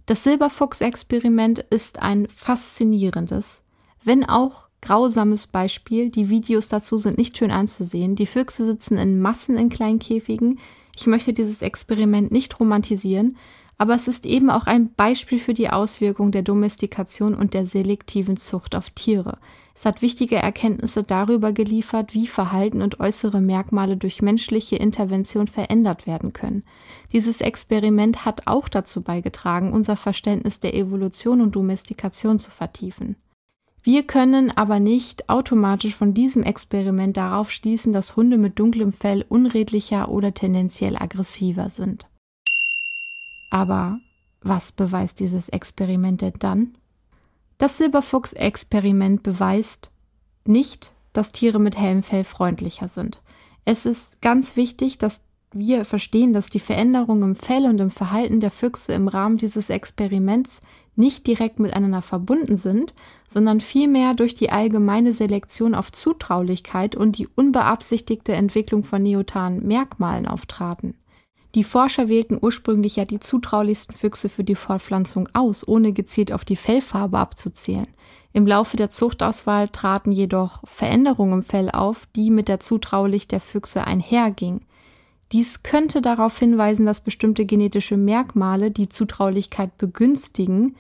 Das 0.06 0.26
Silberfuchs-Experiment 0.26 1.60
ist 1.70 2.02
ein 2.02 2.28
faszinierendes, 2.28 3.62
wenn 4.08 4.24
auch 4.24 4.68
grausames 4.82 5.48
Beispiel. 5.48 6.10
Die 6.10 6.30
Videos 6.30 6.70
dazu 6.70 6.96
sind 6.98 7.18
nicht 7.18 7.38
schön 7.38 7.52
anzusehen. 7.52 8.16
Die 8.16 8.26
Füchse 8.26 8.66
sitzen 8.66 8.98
in 8.98 9.20
Massen 9.20 9.58
in 9.58 9.70
kleinen 9.70 10.00
Käfigen. 10.00 10.60
Ich 10.96 11.08
möchte 11.08 11.34
dieses 11.34 11.62
Experiment 11.62 12.32
nicht 12.32 12.58
romantisieren, 12.60 13.38
aber 13.78 13.96
es 13.96 14.08
ist 14.08 14.26
eben 14.26 14.50
auch 14.50 14.66
ein 14.66 14.94
Beispiel 14.94 15.40
für 15.40 15.54
die 15.54 15.70
Auswirkung 15.70 16.32
der 16.32 16.42
Domestikation 16.42 17.36
und 17.36 17.54
der 17.54 17.66
selektiven 17.66 18.38
Zucht 18.38 18.76
auf 18.76 18.90
Tiere. 18.92 19.40
Es 19.76 19.86
hat 19.86 20.02
wichtige 20.02 20.38
Erkenntnisse 20.38 21.04
darüber 21.04 21.52
geliefert, 21.52 22.16
wie 22.16 22.26
Verhalten 22.26 22.82
und 22.82 23.00
äußere 23.00 23.42
Merkmale 23.42 23.98
durch 23.98 24.24
menschliche 24.24 24.78
Intervention 24.78 25.48
verändert 25.48 26.08
werden 26.08 26.32
können. 26.32 26.64
Dieses 27.12 27.42
Experiment 27.42 28.24
hat 28.26 28.48
auch 28.48 28.70
dazu 28.70 29.02
beigetragen, 29.02 29.74
unser 29.74 29.98
Verständnis 29.98 30.62
der 30.62 30.74
Evolution 30.74 31.42
und 31.42 31.56
Domestikation 31.56 32.40
zu 32.40 32.50
vertiefen. 32.50 33.18
Wir 33.84 34.04
können 34.04 34.52
aber 34.52 34.80
nicht 34.80 35.30
automatisch 35.30 35.96
von 35.96 36.14
diesem 36.14 36.44
Experiment 36.44 37.16
darauf 37.16 37.52
schließen, 37.52 37.94
dass 37.94 38.16
Hunde 38.16 38.38
mit 38.38 38.60
dunklem 38.60 38.92
Fell 38.92 39.26
unredlicher 39.30 40.10
oder 40.10 40.34
tendenziell 40.34 40.98
aggressiver 40.98 41.70
sind. 41.70 42.08
Aber 43.50 44.00
was 44.42 44.72
beweist 44.72 45.20
dieses 45.20 45.50
Experiment 45.50 46.22
denn 46.22 46.34
dann? 46.40 46.78
Das 47.58 47.78
Silberfuchs-Experiment 47.78 49.24
beweist 49.24 49.90
nicht, 50.46 50.94
dass 51.14 51.32
Tiere 51.32 51.60
mit 51.60 51.78
hellem 51.78 52.04
Fell 52.04 52.24
freundlicher 52.24 52.88
sind. 52.88 53.22
Es 53.66 53.86
ist 53.86 54.22
ganz 54.22 54.56
wichtig, 54.56 54.98
dass 54.98 55.22
wir 55.52 55.86
verstehen, 55.86 56.34
dass 56.34 56.48
die 56.48 56.60
Veränderungen 56.60 57.24
im 57.24 57.36
Fell 57.36 57.66
und 57.66 57.80
im 57.80 57.90
Verhalten 57.90 58.40
der 58.40 58.52
Füchse 58.52 58.94
im 58.94 59.08
Rahmen 59.08 59.38
dieses 59.38 59.70
Experiments 59.70 60.62
nicht 60.98 61.28
direkt 61.28 61.60
miteinander 61.60 62.02
verbunden 62.02 62.58
sind, 62.58 62.94
sondern 63.28 63.62
vielmehr 63.62 64.14
durch 64.14 64.36
die 64.36 64.50
allgemeine 64.50 65.14
Selektion 65.14 65.76
auf 65.76 65.92
Zutraulichkeit 65.92 66.96
und 66.96 67.18
die 67.18 67.28
unbeabsichtigte 67.28 68.34
Entwicklung 68.34 68.84
von 68.84 69.04
neotanen 69.04 69.66
Merkmalen 69.68 70.28
auftraten. 70.28 70.96
Die 71.56 71.64
Forscher 71.64 72.08
wählten 72.08 72.38
ursprünglich 72.40 72.98
ja 72.98 73.06
die 73.06 73.20
zutraulichsten 73.20 73.96
Füchse 73.96 74.30
für 74.30 74.44
die 74.44 74.56
Fortpflanzung 74.56 75.30
aus, 75.34 75.68
ohne 75.68 75.94
gezielt 75.94 76.32
auf 76.32 76.46
die 76.46 76.56
Fellfarbe 76.56 77.18
abzuzählen. 77.18 77.88
Im 78.34 78.46
Laufe 78.46 78.78
der 78.78 78.92
Zuchtauswahl 78.92 79.68
traten 79.68 80.12
jedoch 80.12 80.62
Veränderungen 80.66 81.34
im 81.40 81.44
Fell 81.44 81.72
auf, 81.72 82.08
die 82.16 82.30
mit 82.30 82.48
der 82.50 82.60
Zutraulich 82.60 83.28
der 83.28 83.42
Füchse 83.42 83.86
einhergingen. 83.86 84.62
Dies 85.32 85.64
könnte 85.64 86.02
darauf 86.02 86.40
hinweisen, 86.40 86.86
dass 86.86 87.02
bestimmte 87.02 87.46
genetische 87.46 87.98
Merkmale 87.98 88.72
die 88.72 88.88
Zutraulichkeit 88.88 89.78
begünstigen, 89.78 90.76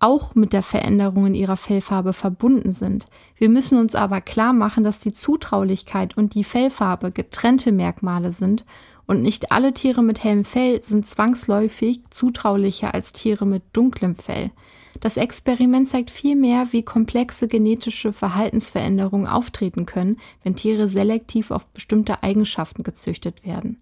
auch 0.00 0.34
mit 0.34 0.52
der 0.52 0.62
Veränderung 0.62 1.26
in 1.26 1.34
ihrer 1.34 1.56
Fellfarbe 1.56 2.12
verbunden 2.12 2.72
sind. 2.72 3.06
Wir 3.36 3.48
müssen 3.48 3.78
uns 3.78 3.94
aber 3.94 4.20
klar 4.20 4.52
machen, 4.52 4.84
dass 4.84 5.00
die 5.00 5.12
Zutraulichkeit 5.12 6.16
und 6.16 6.34
die 6.34 6.44
Fellfarbe 6.44 7.10
getrennte 7.10 7.72
Merkmale 7.72 8.32
sind 8.32 8.64
und 9.06 9.22
nicht 9.22 9.50
alle 9.50 9.72
Tiere 9.72 10.02
mit 10.02 10.22
hellem 10.22 10.44
Fell 10.44 10.82
sind 10.82 11.06
zwangsläufig 11.06 12.02
zutraulicher 12.10 12.94
als 12.94 13.12
Tiere 13.12 13.46
mit 13.46 13.62
dunklem 13.72 14.14
Fell. 14.14 14.50
Das 15.00 15.16
Experiment 15.16 15.88
zeigt 15.88 16.10
vielmehr, 16.10 16.68
wie 16.72 16.82
komplexe 16.82 17.46
genetische 17.46 18.12
Verhaltensveränderungen 18.12 19.28
auftreten 19.28 19.86
können, 19.86 20.18
wenn 20.42 20.56
Tiere 20.56 20.88
selektiv 20.88 21.50
auf 21.50 21.66
bestimmte 21.70 22.22
Eigenschaften 22.22 22.82
gezüchtet 22.82 23.46
werden. 23.46 23.80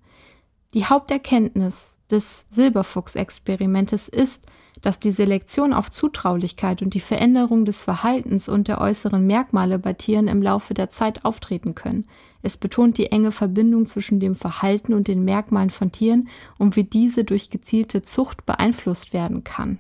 Die 0.75 0.85
Haupterkenntnis 0.85 1.95
des 2.11 2.47
Silberfuchs-Experimentes 2.51 4.09
ist, 4.09 4.45
dass 4.83 4.99
die 4.99 5.11
Selektion 5.11 5.73
auf 5.73 5.91
Zutraulichkeit 5.91 6.83
und 6.83 6.93
die 6.93 7.01
Veränderung 7.01 7.65
des 7.65 7.83
Verhaltens 7.83 8.49
und 8.49 8.69
der 8.69 8.81
äußeren 8.81 9.27
Merkmale 9.27 9.79
bei 9.79 9.95
Tieren 9.95 10.29
im 10.29 10.43
Laufe 10.43 10.75
der 10.75 10.91
Zeit 10.91 11.25
auftreten 11.25 11.75
können. 11.75 12.07
Es 12.43 12.59
betont 12.59 12.99
die 12.99 13.11
enge 13.11 13.33
Verbindung 13.33 13.87
zwischen 13.87 14.21
dem 14.21 14.37
Verhalten 14.37 14.93
und 14.93 15.09
den 15.09 15.25
Merkmalen 15.25 15.71
von 15.71 15.93
Tieren 15.93 16.29
und 16.59 16.77
wie 16.77 16.85
diese 16.85 17.25
durch 17.25 17.49
gezielte 17.49 18.03
Zucht 18.03 18.45
beeinflusst 18.45 19.15
werden 19.15 19.43
kann. 19.43 19.79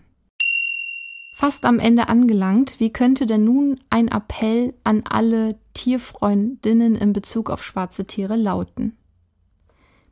Fast 1.38 1.66
am 1.66 1.78
Ende 1.78 2.08
angelangt, 2.08 2.80
wie 2.80 2.90
könnte 2.90 3.26
denn 3.26 3.44
nun 3.44 3.78
ein 3.90 4.08
Appell 4.08 4.72
an 4.84 5.02
alle 5.06 5.58
Tierfreundinnen 5.74 6.96
in 6.96 7.12
Bezug 7.12 7.50
auf 7.50 7.62
schwarze 7.62 8.06
Tiere 8.06 8.36
lauten? 8.36 8.96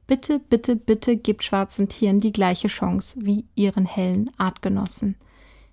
Bitte, 0.06 0.38
bitte, 0.38 0.76
bitte 0.76 1.16
gebt 1.16 1.42
schwarzen 1.42 1.88
Tieren 1.88 2.20
die 2.20 2.30
gleiche 2.30 2.68
Chance 2.68 3.20
wie 3.22 3.46
ihren 3.54 3.86
hellen 3.86 4.32
Artgenossen. 4.36 5.16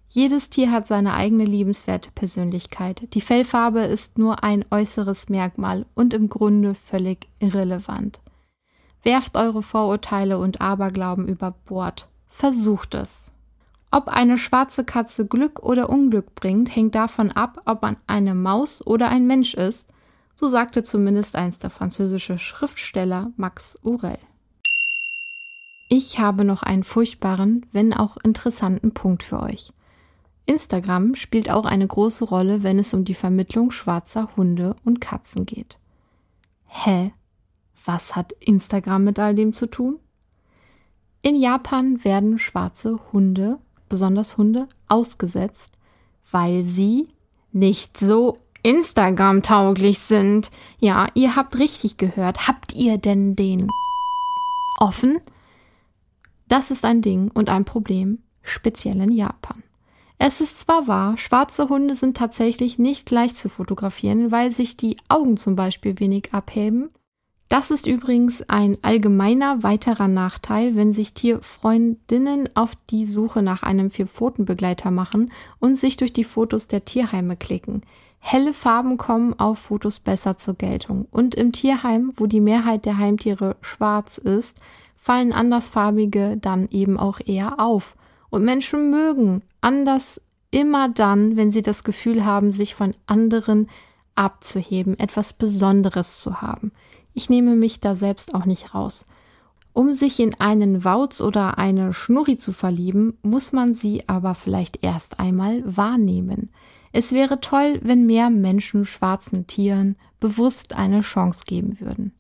Jedes 0.07 0.49
Tier 0.49 0.71
hat 0.71 0.87
seine 0.87 1.15
eigene 1.15 1.43
liebenswerte 1.43 2.11
Persönlichkeit. 2.11 3.13
Die 3.13 3.19
Fellfarbe 3.19 3.81
ist 3.81 4.17
nur 4.17 4.45
ein 4.45 4.63
äußeres 4.71 5.27
Merkmal 5.27 5.85
und 5.95 6.13
im 6.13 6.29
Grunde 6.29 6.75
völlig 6.75 7.27
irrelevant. 7.39 8.21
Werft 9.03 9.35
eure 9.35 9.63
Vorurteile 9.63 10.39
und 10.39 10.61
Aberglauben 10.61 11.27
über 11.27 11.51
Bord. 11.51 12.09
Versucht 12.29 12.93
es. 12.95 13.30
Ob 13.91 14.07
eine 14.07 14.37
schwarze 14.37 14.85
Katze 14.85 15.27
Glück 15.27 15.59
oder 15.59 15.89
Unglück 15.89 16.33
bringt, 16.33 16.73
hängt 16.73 16.95
davon 16.95 17.29
ab, 17.29 17.61
ob 17.65 17.81
man 17.81 17.97
eine 18.07 18.33
Maus 18.33 18.85
oder 18.87 19.09
ein 19.09 19.27
Mensch 19.27 19.53
ist, 19.53 19.89
so 20.33 20.47
sagte 20.47 20.81
zumindest 20.81 21.35
einst 21.35 21.63
der 21.63 21.69
französische 21.69 22.39
Schriftsteller 22.39 23.31
Max 23.35 23.77
Aurel. 23.83 24.17
Ich 25.89 26.19
habe 26.19 26.45
noch 26.45 26.63
einen 26.63 26.85
furchtbaren, 26.85 27.65
wenn 27.73 27.93
auch 27.93 28.15
interessanten 28.23 28.93
Punkt 28.93 29.23
für 29.23 29.41
euch. 29.41 29.73
Instagram 30.45 31.15
spielt 31.15 31.51
auch 31.51 31.65
eine 31.65 31.85
große 31.85 32.23
Rolle, 32.23 32.63
wenn 32.63 32.79
es 32.79 32.93
um 32.93 33.03
die 33.03 33.13
Vermittlung 33.13 33.71
schwarzer 33.71 34.29
Hunde 34.37 34.77
und 34.85 35.01
Katzen 35.01 35.45
geht. 35.45 35.79
Hä? 36.65 37.13
Was 37.83 38.15
hat 38.15 38.31
Instagram 38.39 39.03
mit 39.03 39.19
all 39.19 39.35
dem 39.35 39.51
zu 39.51 39.67
tun? 39.67 39.99
In 41.21 41.35
Japan 41.35 42.03
werden 42.05 42.39
schwarze 42.39 42.97
Hunde, 43.11 43.59
besonders 43.91 44.37
Hunde, 44.37 44.67
ausgesetzt, 44.87 45.73
weil 46.31 46.63
sie 46.63 47.09
nicht 47.51 47.97
so 47.97 48.37
Instagram-tauglich 48.63 49.99
sind. 49.99 50.49
Ja, 50.79 51.07
ihr 51.13 51.35
habt 51.35 51.59
richtig 51.59 51.97
gehört. 51.97 52.47
Habt 52.47 52.73
ihr 52.73 52.97
denn 52.97 53.35
den 53.35 53.67
offen? 54.79 55.19
Das 56.47 56.71
ist 56.71 56.85
ein 56.85 57.01
Ding 57.01 57.29
und 57.33 57.49
ein 57.49 57.65
Problem, 57.65 58.19
speziell 58.41 59.01
in 59.01 59.11
Japan. 59.11 59.61
Es 60.17 60.39
ist 60.39 60.59
zwar 60.59 60.87
wahr, 60.87 61.17
schwarze 61.17 61.67
Hunde 61.67 61.95
sind 61.95 62.15
tatsächlich 62.15 62.79
nicht 62.79 63.11
leicht 63.11 63.35
zu 63.35 63.49
fotografieren, 63.49 64.31
weil 64.31 64.51
sich 64.51 64.77
die 64.77 64.95
Augen 65.09 65.35
zum 65.35 65.55
Beispiel 65.55 65.99
wenig 65.99 66.33
abheben. 66.33 66.91
Das 67.51 67.69
ist 67.69 67.85
übrigens 67.85 68.41
ein 68.47 68.77
allgemeiner 68.81 69.61
weiterer 69.61 70.07
Nachteil, 70.07 70.77
wenn 70.77 70.93
sich 70.93 71.13
Tierfreundinnen 71.13 72.47
auf 72.53 72.77
die 72.89 73.03
Suche 73.03 73.41
nach 73.41 73.61
einem 73.61 73.91
Vierpfotenbegleiter 73.91 74.89
machen 74.89 75.33
und 75.59 75.75
sich 75.75 75.97
durch 75.97 76.13
die 76.13 76.23
Fotos 76.23 76.69
der 76.69 76.85
Tierheime 76.85 77.35
klicken. 77.35 77.81
Helle 78.19 78.53
Farben 78.53 78.95
kommen 78.95 79.37
auf 79.37 79.59
Fotos 79.59 79.99
besser 79.99 80.37
zur 80.37 80.53
Geltung. 80.53 81.09
Und 81.11 81.35
im 81.35 81.51
Tierheim, 81.51 82.13
wo 82.15 82.25
die 82.25 82.39
Mehrheit 82.39 82.85
der 82.85 82.97
Heimtiere 82.97 83.57
schwarz 83.59 84.17
ist, 84.17 84.57
fallen 84.95 85.33
andersfarbige 85.33 86.37
dann 86.37 86.69
eben 86.71 86.97
auch 86.97 87.19
eher 87.19 87.59
auf. 87.59 87.97
Und 88.29 88.45
Menschen 88.45 88.91
mögen 88.91 89.41
anders 89.59 90.21
immer 90.51 90.87
dann, 90.87 91.35
wenn 91.35 91.51
sie 91.51 91.63
das 91.63 91.83
Gefühl 91.83 92.23
haben, 92.23 92.53
sich 92.53 92.75
von 92.75 92.93
anderen 93.07 93.67
abzuheben, 94.15 94.97
etwas 94.97 95.33
Besonderes 95.33 96.21
zu 96.21 96.41
haben. 96.41 96.71
Ich 97.13 97.29
nehme 97.29 97.55
mich 97.55 97.79
da 97.79 97.95
selbst 97.95 98.33
auch 98.33 98.45
nicht 98.45 98.73
raus. 98.73 99.05
Um 99.73 99.93
sich 99.93 100.19
in 100.19 100.33
einen 100.39 100.83
Wauz 100.83 101.21
oder 101.21 101.57
eine 101.57 101.93
Schnurri 101.93 102.37
zu 102.37 102.51
verlieben, 102.51 103.17
muss 103.21 103.53
man 103.53 103.73
sie 103.73 104.03
aber 104.07 104.35
vielleicht 104.35 104.83
erst 104.83 105.19
einmal 105.19 105.63
wahrnehmen. 105.65 106.49
Es 106.91 107.13
wäre 107.13 107.39
toll, 107.39 107.79
wenn 107.81 108.05
mehr 108.05 108.29
Menschen 108.29 108.85
schwarzen 108.85 109.47
Tieren 109.47 109.95
bewusst 110.19 110.75
eine 110.75 111.01
Chance 111.01 111.45
geben 111.45 111.79
würden. 111.79 112.13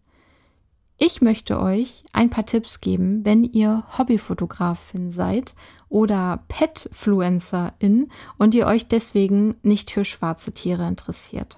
Ich 0.97 1.19
möchte 1.19 1.59
euch 1.59 2.03
ein 2.13 2.29
paar 2.29 2.45
Tipps 2.45 2.79
geben, 2.79 3.25
wenn 3.25 3.43
ihr 3.43 3.83
Hobbyfotografin 3.97 5.11
seid 5.11 5.55
oder 5.89 6.43
Petfluencerin 6.47 8.09
und 8.37 8.53
ihr 8.53 8.67
euch 8.67 8.87
deswegen 8.87 9.55
nicht 9.63 9.91
für 9.91 10.05
schwarze 10.05 10.51
Tiere 10.51 10.87
interessiert. 10.87 11.57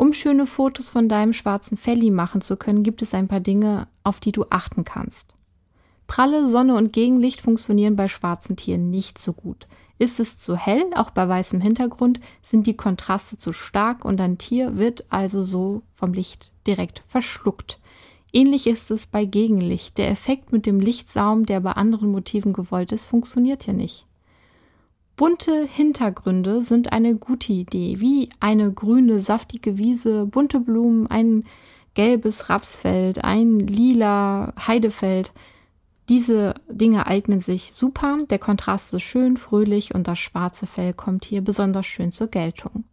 Um 0.00 0.12
schöne 0.12 0.46
Fotos 0.46 0.88
von 0.88 1.08
deinem 1.08 1.32
schwarzen 1.32 1.76
Felli 1.76 2.12
machen 2.12 2.40
zu 2.40 2.56
können, 2.56 2.84
gibt 2.84 3.02
es 3.02 3.14
ein 3.14 3.26
paar 3.26 3.40
Dinge, 3.40 3.88
auf 4.04 4.20
die 4.20 4.30
du 4.30 4.44
achten 4.48 4.84
kannst. 4.84 5.34
Pralle 6.06 6.46
Sonne 6.46 6.76
und 6.76 6.92
Gegenlicht 6.92 7.40
funktionieren 7.40 7.96
bei 7.96 8.06
schwarzen 8.06 8.54
Tieren 8.54 8.90
nicht 8.90 9.18
so 9.18 9.32
gut. 9.32 9.66
Ist 9.98 10.20
es 10.20 10.38
zu 10.38 10.54
hell, 10.54 10.84
auch 10.94 11.10
bei 11.10 11.28
weißem 11.28 11.60
Hintergrund, 11.60 12.20
sind 12.42 12.68
die 12.68 12.76
Kontraste 12.76 13.38
zu 13.38 13.52
stark 13.52 14.04
und 14.04 14.20
ein 14.20 14.38
Tier 14.38 14.76
wird 14.76 15.04
also 15.08 15.42
so 15.42 15.82
vom 15.92 16.12
Licht 16.12 16.52
direkt 16.64 17.02
verschluckt. 17.08 17.80
Ähnlich 18.32 18.68
ist 18.68 18.92
es 18.92 19.08
bei 19.08 19.24
Gegenlicht. 19.24 19.98
Der 19.98 20.10
Effekt 20.10 20.52
mit 20.52 20.64
dem 20.64 20.78
Lichtsaum, 20.78 21.44
der 21.44 21.58
bei 21.58 21.72
anderen 21.72 22.12
Motiven 22.12 22.52
gewollt 22.52 22.92
ist, 22.92 23.06
funktioniert 23.06 23.64
hier 23.64 23.74
nicht. 23.74 24.06
Bunte 25.18 25.66
Hintergründe 25.66 26.62
sind 26.62 26.92
eine 26.92 27.16
gute 27.16 27.52
Idee, 27.52 27.96
wie 27.98 28.28
eine 28.38 28.72
grüne, 28.72 29.18
saftige 29.18 29.76
Wiese, 29.76 30.26
bunte 30.26 30.60
Blumen, 30.60 31.08
ein 31.08 31.42
gelbes 31.94 32.48
Rapsfeld, 32.48 33.24
ein 33.24 33.58
lila 33.58 34.54
Heidefeld. 34.68 35.32
Diese 36.08 36.54
Dinge 36.70 37.08
eignen 37.08 37.40
sich 37.40 37.72
super, 37.72 38.18
der 38.30 38.38
Kontrast 38.38 38.94
ist 38.94 39.02
schön, 39.02 39.36
fröhlich 39.36 39.92
und 39.92 40.06
das 40.06 40.20
schwarze 40.20 40.68
Fell 40.68 40.92
kommt 40.94 41.24
hier 41.24 41.42
besonders 41.42 41.86
schön 41.86 42.12
zur 42.12 42.28
Geltung. 42.28 42.84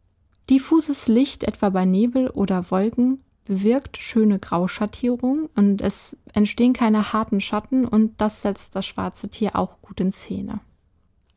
Diffuses 0.49 1.07
Licht, 1.07 1.43
etwa 1.43 1.69
bei 1.69 1.85
Nebel 1.85 2.31
oder 2.31 2.71
Wolken, 2.71 3.21
bewirkt 3.45 3.97
schöne 3.97 4.39
Grauschattierung 4.39 5.47
und 5.55 5.79
es 5.79 6.17
entstehen 6.33 6.73
keine 6.73 7.13
harten 7.13 7.39
Schatten 7.39 7.85
und 7.85 8.19
das 8.19 8.41
setzt 8.41 8.75
das 8.75 8.87
schwarze 8.87 9.29
Tier 9.29 9.55
auch 9.55 9.79
gut 9.83 9.99
in 9.99 10.11
Szene. 10.11 10.59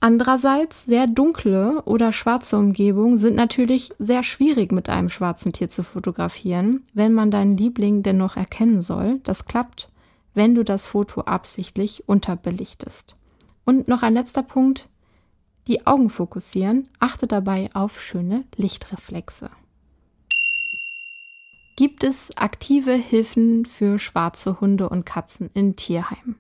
Andererseits 0.01 0.85
sehr 0.85 1.09
dunkle 1.09 1.83
oder 1.85 2.13
schwarze 2.13 2.57
Umgebungen 2.57 3.19
sind 3.19 3.35
natürlich 3.35 3.91
sehr 3.99 4.23
schwierig 4.23 4.71
mit 4.71 4.89
einem 4.89 5.09
schwarzen 5.09 5.53
Tier 5.53 5.71
zu 5.71 5.83
fotografieren, 5.83 6.85
wenn 6.95 7.13
man 7.13 7.33
deinen 7.33 7.57
Liebling 7.57 8.05
dennoch 8.05 8.37
erkennen 8.37 8.81
soll. 8.81 9.19
Das 9.25 9.47
klappt, 9.47 9.91
wenn 10.35 10.55
du 10.55 10.63
das 10.63 10.87
Foto 10.87 11.23
absichtlich 11.23 12.09
unterbelichtest. 12.09 13.17
Und 13.65 13.89
noch 13.89 14.03
ein 14.03 14.15
letzter 14.15 14.45
Punkt, 14.45 14.89
die 15.67 15.87
Augen 15.87 16.11
fokussieren, 16.11 16.89
achte 17.01 17.27
dabei 17.27 17.69
auf 17.75 18.01
schöne 18.01 18.45
Lichtreflexe. 18.57 19.51
Gibt 21.75 22.05
es 22.05 22.37
aktive 22.37 22.93
Hilfen 22.93 23.67
für 23.67 23.99
schwarze 23.99 24.61
Hunde 24.61 24.89
und 24.89 25.05
Katzen 25.05 25.51
in 25.55 25.77
Tierheimen? 25.77 26.37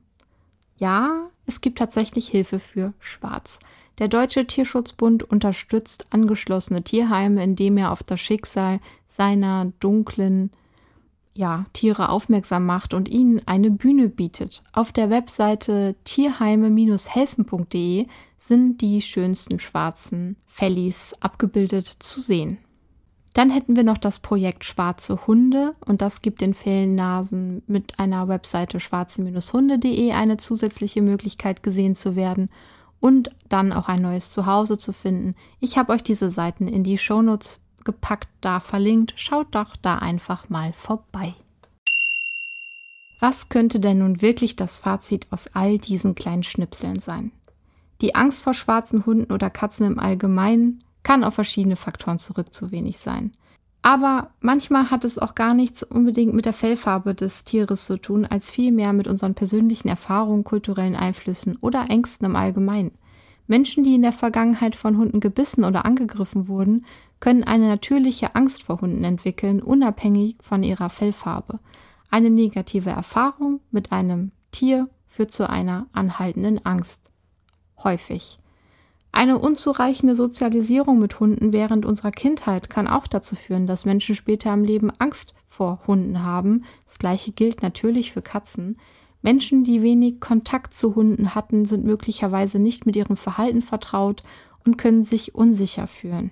Ja, 0.76 1.28
es 1.48 1.61
gibt 1.62 1.78
tatsächlich 1.78 2.28
Hilfe 2.28 2.61
für 2.61 2.92
Schwarz. 3.00 3.58
Der 3.98 4.08
Deutsche 4.08 4.46
Tierschutzbund 4.46 5.22
unterstützt 5.24 6.06
angeschlossene 6.11 6.84
Tierheime, 6.84 7.42
indem 7.42 7.78
er 7.78 7.90
auf 7.90 8.04
das 8.04 8.20
Schicksal 8.20 8.78
seiner 9.08 9.72
dunklen 9.80 10.52
ja, 11.32 11.66
Tiere 11.72 12.11
aufmerksam 12.11 12.66
macht 12.66 12.92
und 12.94 13.08
ihnen 13.08 13.40
eine 13.46 13.70
Bühne 13.70 14.08
bietet. 14.08 14.62
Auf 14.72 14.92
der 14.92 15.08
Webseite 15.08 15.94
tierheime-helfen.de 16.04 18.06
sind 18.37 18.80
die 18.80 19.00
schönsten 19.00 19.58
schwarzen 19.58 20.37
Fellis 20.46 21.16
abgebildet 21.20 21.87
zu 21.87 22.20
sehen. 22.20 22.58
Dann 23.34 23.50
hätten 23.50 23.76
wir 23.76 23.84
noch 23.84 23.98
das 23.98 24.18
Projekt 24.18 24.64
Schwarze 24.64 25.26
Hunde 25.26 25.74
und 25.84 26.02
das 26.02 26.22
gibt 26.22 26.40
den 26.40 26.54
Fellnasen 26.54 27.62
mit 27.66 27.98
einer 27.98 28.28
Webseite 28.28 28.80
schwarze-hunde.de 28.80 30.12
eine 30.12 30.36
zusätzliche 30.38 31.02
Möglichkeit 31.02 31.62
gesehen 31.62 31.94
zu 31.94 32.16
werden 32.16 32.50
und 33.00 33.30
dann 33.48 33.72
auch 33.72 33.88
ein 33.88 34.02
neues 34.02 34.32
Zuhause 34.32 34.78
zu 34.78 34.92
finden. 34.92 35.34
Ich 35.60 35.78
habe 35.78 35.92
euch 35.92 36.02
diese 36.02 36.30
Seiten 36.30 36.66
in 36.66 36.82
die 36.82 36.98
Shownotes 36.98 37.60
gepackt, 37.84 38.28
da 38.40 38.60
verlinkt. 38.60 39.14
Schaut 39.16 39.54
doch 39.54 39.76
da 39.76 39.96
einfach 39.96 40.48
mal 40.48 40.72
vorbei. 40.72 41.34
Was 43.20 43.48
könnte 43.48 43.80
denn 43.80 43.98
nun 43.98 44.22
wirklich 44.22 44.56
das 44.56 44.78
Fazit 44.78 45.26
aus 45.30 45.48
all 45.54 45.78
diesen 45.78 46.14
kleinen 46.14 46.44
Schnipseln 46.44 47.00
sein? 47.00 47.32
Die 48.00 48.14
Angst 48.14 48.42
vor 48.42 48.55
schwarzen 48.55 49.07
Hunden 49.07 49.32
oder 49.32 49.50
Katzen 49.50 49.86
im 49.86 49.98
Allgemeinen 49.98 50.84
kann 51.09 51.24
auf 51.24 51.32
verschiedene 51.32 51.76
Faktoren 51.76 52.18
zurück 52.18 52.52
zu 52.52 52.70
wenig 52.70 53.00
sein. 53.00 53.32
Aber 53.80 54.28
manchmal 54.40 54.90
hat 54.90 55.06
es 55.06 55.18
auch 55.18 55.34
gar 55.34 55.54
nichts 55.54 55.82
unbedingt 55.82 56.34
mit 56.34 56.44
der 56.44 56.52
Fellfarbe 56.52 57.14
des 57.14 57.44
Tieres 57.44 57.86
zu 57.86 57.96
tun, 57.96 58.26
als 58.26 58.50
vielmehr 58.50 58.92
mit 58.92 59.09
unseren 59.09 59.32
persönlichen 59.34 59.88
Erfahrungen, 59.88 60.44
kulturellen 60.44 60.96
Einflüssen 60.96 61.56
oder 61.62 61.88
Ängsten 61.88 62.26
im 62.26 62.36
Allgemeinen. 62.36 62.90
Menschen, 63.46 63.84
die 63.84 63.94
in 63.94 64.02
der 64.02 64.12
Vergangenheit 64.12 64.76
von 64.76 64.98
Hunden 64.98 65.20
gebissen 65.20 65.64
oder 65.64 65.86
angegriffen 65.86 66.46
wurden, 66.46 66.84
können 67.20 67.42
eine 67.42 67.68
natürliche 67.68 68.34
Angst 68.34 68.64
vor 68.64 68.82
Hunden 68.82 69.02
entwickeln, 69.02 69.62
unabhängig 69.62 70.36
von 70.42 70.62
ihrer 70.62 70.90
Fellfarbe. 70.90 71.59
Eine 72.11 72.28
negative 72.28 72.90
Erfahrung 72.90 73.61
mit 73.70 73.92
einem 73.92 74.30
Tier 74.52 74.90
führt 75.06 75.32
zu 75.32 75.48
einer 75.48 75.86
anhaltenden 75.94 76.66
Angst. 76.66 77.00
Häufig. 77.82 78.38
Eine 79.18 79.40
unzureichende 79.40 80.14
Sozialisierung 80.14 81.00
mit 81.00 81.18
Hunden 81.18 81.52
während 81.52 81.84
unserer 81.84 82.12
Kindheit 82.12 82.70
kann 82.70 82.86
auch 82.86 83.08
dazu 83.08 83.34
führen, 83.34 83.66
dass 83.66 83.84
Menschen 83.84 84.14
später 84.14 84.54
im 84.54 84.62
Leben 84.62 84.92
Angst 85.00 85.34
vor 85.48 85.80
Hunden 85.88 86.22
haben. 86.22 86.62
Das 86.86 86.98
gleiche 87.00 87.32
gilt 87.32 87.60
natürlich 87.60 88.12
für 88.12 88.22
Katzen. 88.22 88.78
Menschen, 89.20 89.64
die 89.64 89.82
wenig 89.82 90.20
Kontakt 90.20 90.72
zu 90.72 90.94
Hunden 90.94 91.34
hatten, 91.34 91.64
sind 91.64 91.84
möglicherweise 91.84 92.60
nicht 92.60 92.86
mit 92.86 92.94
ihrem 92.94 93.16
Verhalten 93.16 93.60
vertraut 93.60 94.22
und 94.64 94.78
können 94.78 95.02
sich 95.02 95.34
unsicher 95.34 95.88
fühlen. 95.88 96.30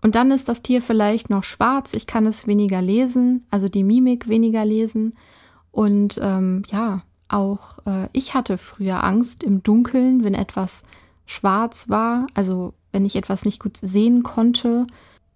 Und 0.00 0.14
dann 0.14 0.30
ist 0.30 0.48
das 0.48 0.62
Tier 0.62 0.80
vielleicht 0.80 1.28
noch 1.28 1.44
schwarz, 1.44 1.92
ich 1.92 2.06
kann 2.06 2.24
es 2.24 2.46
weniger 2.46 2.80
lesen, 2.80 3.44
also 3.50 3.68
die 3.68 3.84
Mimik 3.84 4.26
weniger 4.26 4.64
lesen. 4.64 5.18
Und 5.70 6.18
ähm, 6.22 6.62
ja, 6.72 7.02
auch 7.28 7.84
äh, 7.84 8.08
ich 8.14 8.32
hatte 8.32 8.56
früher 8.56 9.04
Angst 9.04 9.44
im 9.44 9.62
Dunkeln, 9.62 10.24
wenn 10.24 10.32
etwas 10.32 10.82
schwarz 11.26 11.88
war, 11.88 12.26
also 12.34 12.74
wenn 12.92 13.04
ich 13.04 13.16
etwas 13.16 13.44
nicht 13.44 13.60
gut 13.60 13.76
sehen 13.76 14.22
konnte. 14.22 14.86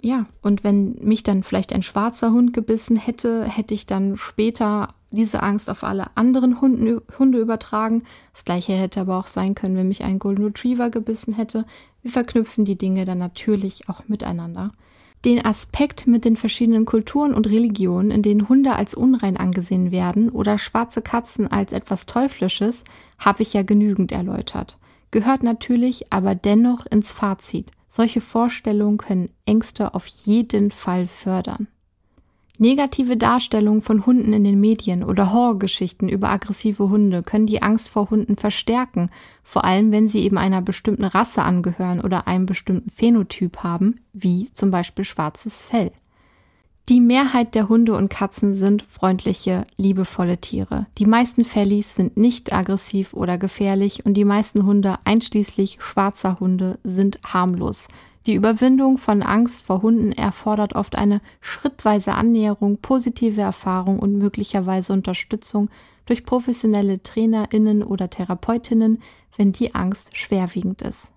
Ja, 0.00 0.26
und 0.40 0.64
wenn 0.64 0.94
mich 1.02 1.22
dann 1.22 1.42
vielleicht 1.42 1.74
ein 1.74 1.82
schwarzer 1.82 2.32
Hund 2.32 2.54
gebissen 2.54 2.96
hätte, 2.96 3.44
hätte 3.44 3.74
ich 3.74 3.84
dann 3.84 4.16
später 4.16 4.94
diese 5.10 5.42
Angst 5.42 5.68
auf 5.68 5.82
alle 5.84 6.16
anderen 6.16 6.60
Hunden, 6.60 7.00
Hunde 7.18 7.38
übertragen. 7.38 8.04
Das 8.32 8.44
gleiche 8.44 8.72
hätte 8.72 9.00
aber 9.00 9.18
auch 9.18 9.26
sein 9.26 9.54
können, 9.54 9.76
wenn 9.76 9.88
mich 9.88 10.04
ein 10.04 10.18
Golden 10.18 10.44
Retriever 10.44 10.88
gebissen 10.88 11.34
hätte. 11.34 11.66
Wir 12.02 12.10
verknüpfen 12.10 12.64
die 12.64 12.78
Dinge 12.78 13.04
dann 13.04 13.18
natürlich 13.18 13.88
auch 13.88 14.08
miteinander. 14.08 14.72
Den 15.24 15.44
Aspekt 15.44 16.06
mit 16.06 16.24
den 16.24 16.36
verschiedenen 16.36 16.86
Kulturen 16.86 17.34
und 17.34 17.46
Religionen, 17.46 18.10
in 18.10 18.22
denen 18.22 18.48
Hunde 18.48 18.74
als 18.74 18.94
unrein 18.94 19.36
angesehen 19.36 19.90
werden 19.90 20.30
oder 20.30 20.56
schwarze 20.56 21.02
Katzen 21.02 21.46
als 21.46 21.72
etwas 21.72 22.06
Teuflisches, 22.06 22.84
habe 23.18 23.42
ich 23.42 23.52
ja 23.52 23.62
genügend 23.62 24.12
erläutert. 24.12 24.78
Gehört 25.10 25.42
natürlich 25.42 26.12
aber 26.12 26.34
dennoch 26.34 26.86
ins 26.86 27.12
Fazit. 27.12 27.70
Solche 27.88 28.20
Vorstellungen 28.20 28.98
können 28.98 29.30
Ängste 29.46 29.94
auf 29.94 30.06
jeden 30.06 30.70
Fall 30.70 31.06
fördern. 31.08 31.66
Negative 32.58 33.16
Darstellungen 33.16 33.80
von 33.80 34.04
Hunden 34.04 34.34
in 34.34 34.44
den 34.44 34.60
Medien 34.60 35.02
oder 35.02 35.32
Horrorgeschichten 35.32 36.10
über 36.10 36.28
aggressive 36.28 36.90
Hunde 36.90 37.22
können 37.22 37.46
die 37.46 37.62
Angst 37.62 37.88
vor 37.88 38.10
Hunden 38.10 38.36
verstärken, 38.36 39.10
vor 39.42 39.64
allem 39.64 39.92
wenn 39.92 40.10
sie 40.10 40.20
eben 40.20 40.36
einer 40.36 40.60
bestimmten 40.60 41.04
Rasse 41.04 41.42
angehören 41.42 42.02
oder 42.02 42.28
einen 42.28 42.44
bestimmten 42.44 42.90
Phänotyp 42.90 43.58
haben, 43.64 44.00
wie 44.12 44.52
zum 44.52 44.70
Beispiel 44.70 45.06
schwarzes 45.06 45.64
Fell. 45.64 45.90
Die 46.88 47.00
Mehrheit 47.00 47.54
der 47.54 47.68
Hunde 47.68 47.94
und 47.94 48.08
Katzen 48.08 48.54
sind 48.54 48.82
freundliche, 48.82 49.64
liebevolle 49.76 50.38
Tiere. 50.38 50.86
Die 50.98 51.06
meisten 51.06 51.44
Fellies 51.44 51.94
sind 51.94 52.16
nicht 52.16 52.52
aggressiv 52.52 53.14
oder 53.14 53.38
gefährlich 53.38 54.04
und 54.04 54.14
die 54.14 54.24
meisten 54.24 54.66
Hunde, 54.66 54.98
einschließlich 55.04 55.78
schwarzer 55.80 56.40
Hunde, 56.40 56.80
sind 56.82 57.20
harmlos. 57.24 57.86
Die 58.26 58.34
Überwindung 58.34 58.98
von 58.98 59.22
Angst 59.22 59.62
vor 59.62 59.82
Hunden 59.82 60.12
erfordert 60.12 60.74
oft 60.74 60.98
eine 60.98 61.20
schrittweise 61.40 62.14
Annäherung, 62.14 62.78
positive 62.78 63.40
Erfahrung 63.40 63.98
und 63.98 64.18
möglicherweise 64.18 64.92
Unterstützung 64.92 65.70
durch 66.06 66.24
professionelle 66.24 67.02
Trainerinnen 67.02 67.82
oder 67.82 68.10
Therapeutinnen, 68.10 69.00
wenn 69.36 69.52
die 69.52 69.74
Angst 69.74 70.16
schwerwiegend 70.16 70.82
ist. 70.82 71.10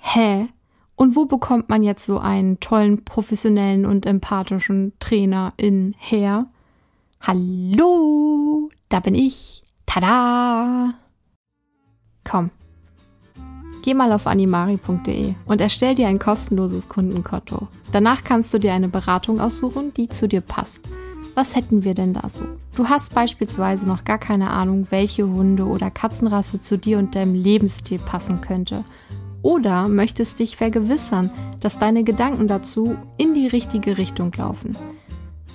Hä? 0.00 0.48
Und 0.96 1.14
wo 1.14 1.26
bekommt 1.26 1.68
man 1.68 1.82
jetzt 1.82 2.04
so 2.04 2.18
einen 2.18 2.58
tollen, 2.58 3.04
professionellen 3.04 3.86
und 3.86 4.06
empathischen 4.06 4.94
Trainer 4.98 5.52
in 5.56 5.94
her? 5.98 6.46
Hallo, 7.20 8.70
da 8.88 9.00
bin 9.00 9.14
ich. 9.14 9.62
Tada! 9.86 10.94
Komm, 12.24 12.50
Geh 13.86 13.94
mal 13.94 14.10
auf 14.10 14.26
animari.de 14.26 15.34
und 15.44 15.60
erstell 15.60 15.94
dir 15.94 16.08
ein 16.08 16.18
kostenloses 16.18 16.88
Kundenkonto. 16.88 17.68
Danach 17.92 18.24
kannst 18.24 18.52
du 18.52 18.58
dir 18.58 18.72
eine 18.72 18.88
Beratung 18.88 19.38
aussuchen, 19.38 19.94
die 19.94 20.08
zu 20.08 20.26
dir 20.26 20.40
passt. 20.40 20.80
Was 21.36 21.54
hätten 21.54 21.84
wir 21.84 21.94
denn 21.94 22.12
da 22.12 22.28
so? 22.28 22.40
Du 22.74 22.88
hast 22.88 23.14
beispielsweise 23.14 23.86
noch 23.86 24.02
gar 24.02 24.18
keine 24.18 24.50
Ahnung, 24.50 24.88
welche 24.90 25.28
Hunde- 25.28 25.66
oder 25.66 25.92
Katzenrasse 25.92 26.60
zu 26.60 26.78
dir 26.78 26.98
und 26.98 27.14
deinem 27.14 27.34
Lebensstil 27.34 28.00
passen 28.00 28.40
könnte. 28.40 28.82
Oder 29.46 29.86
möchtest 29.86 30.40
dich 30.40 30.56
vergewissern, 30.56 31.30
dass 31.60 31.78
deine 31.78 32.02
Gedanken 32.02 32.48
dazu 32.48 32.96
in 33.16 33.32
die 33.32 33.46
richtige 33.46 33.96
Richtung 33.96 34.32
laufen. 34.32 34.76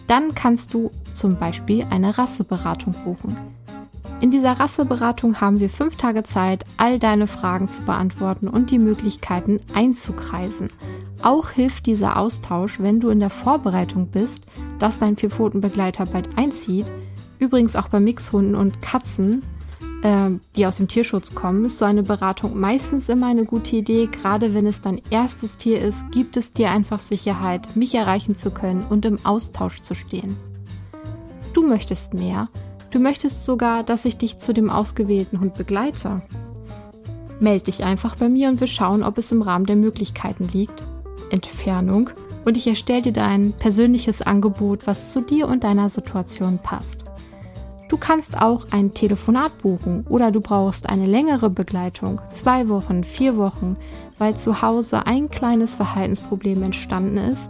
Dann 0.08 0.34
kannst 0.34 0.74
du 0.74 0.92
zum 1.14 1.36
Beispiel 1.36 1.86
eine 1.89 2.18
Rasseberatung 2.18 2.96
buchen. 3.04 3.36
In 4.22 4.32
dieser 4.32 4.54
Rasseberatung 4.54 5.42
haben 5.42 5.60
wir 5.60 5.70
fünf 5.70 5.98
Tage 5.98 6.24
Zeit, 6.24 6.64
all 6.78 7.00
deine 7.00 7.28
Fragen 7.28 7.68
zu 7.68 7.82
beantworten 7.82 8.48
und 8.48 8.72
die 8.72 8.80
Möglichkeiten 8.80 9.60
einzukreisen. 9.74 10.70
Auch 11.22 11.50
hilft 11.50 11.86
dieser 11.86 12.16
Austausch, 12.16 12.80
wenn 12.80 13.02
du 13.02 13.10
in 13.10 13.20
der 13.20 13.30
Vorbereitung 13.30 14.08
bist, 14.08 14.46
dass 14.80 15.00
dein 15.00 15.18
Vierpfotenbegleiter 15.18 16.06
bald 16.06 16.38
einzieht. 16.38 16.89
Übrigens 17.39 17.76
auch 17.76 17.89
bei 17.89 18.00
Mixhunden 18.00 18.56
und 18.56 18.82
Katzen, 18.82 19.44
die 20.56 20.66
aus 20.66 20.78
dem 20.78 20.88
Tierschutz 20.88 21.36
kommen, 21.36 21.66
ist 21.66 21.78
so 21.78 21.86
eine 21.86 22.02
Beratung 22.02 22.60
meistens 22.60 23.08
immer 23.08 23.28
eine 23.28 23.45
gute 23.45 23.76
Idee. 23.76 24.10
Gerade 24.12 24.56
wenn 24.56 24.66
es 24.66 24.82
dein 24.82 24.99
erstes 25.12 25.58
Tier 25.58 25.80
ist, 25.80 26.12
gibt 26.12 26.38
es 26.38 26.54
dir 26.54 26.72
einfach 26.72 26.99
Sicherheit, 26.99 27.76
mich 27.76 27.93
erreichen 27.93 28.36
zu 28.36 28.49
können 28.49 28.84
und 28.89 29.06
im 29.06 29.24
Austausch 29.24 29.82
zu 29.82 29.93
stehen. 29.93 30.36
Du 31.54 31.68
möchtest 31.68 32.16
mehr 32.16 32.49
Du 32.91 32.99
möchtest 32.99 33.45
sogar, 33.45 33.84
dass 33.84 34.04
ich 34.04 34.18
dich 34.18 34.38
zu 34.38 34.54
dem 34.54 34.70
ausgewählten 34.70 35.39
Hund 35.39 35.54
begleite. 35.54 36.22
Meld 37.39 37.68
dich 37.68 37.86
einfach 37.86 38.18
bei 38.18 38.28
mir 38.28 38.49
und 38.49 38.60
wir 38.60 38.68
schauen, 38.68 39.02
ob 39.02 39.18
es 39.18 39.32
im 39.32 39.41
Rahmen 39.41 39.66
der 39.66 39.78
Möglichkeiten 39.78 40.49
liegt. 40.52 40.84
Entfernung 41.30 42.10
und 42.43 42.58
ich 42.58 42.68
erstelle 42.68 43.04
dir 43.04 43.14
dein 43.14 43.54
persönliches 43.54 44.22
Angebot, 44.22 44.88
was 44.88 45.14
zu 45.14 45.22
dir 45.22 45.47
und 45.47 45.64
deiner 45.64 45.89
Situation 45.89 46.60
passt. 46.62 47.06
Du 47.92 47.98
kannst 47.98 48.42
auch 48.42 48.68
ein 48.72 48.94
Telefonat 48.94 49.58
buchen 49.58 50.06
oder 50.08 50.32
du 50.32 50.39
brauchst 50.39 50.88
eine 50.88 51.08
längere 51.08 51.50
Begleitung, 51.50 52.22
zwei 52.32 52.70
Wochen, 52.70 53.04
vier 53.04 53.36
Wochen, 53.36 53.76
weil 54.18 54.38
zu 54.38 54.62
Hause 54.62 55.06
ein 55.06 55.30
kleines 55.30 55.76
Verhaltensproblem 55.76 56.64
entstanden 56.64 57.18
ist 57.18 57.50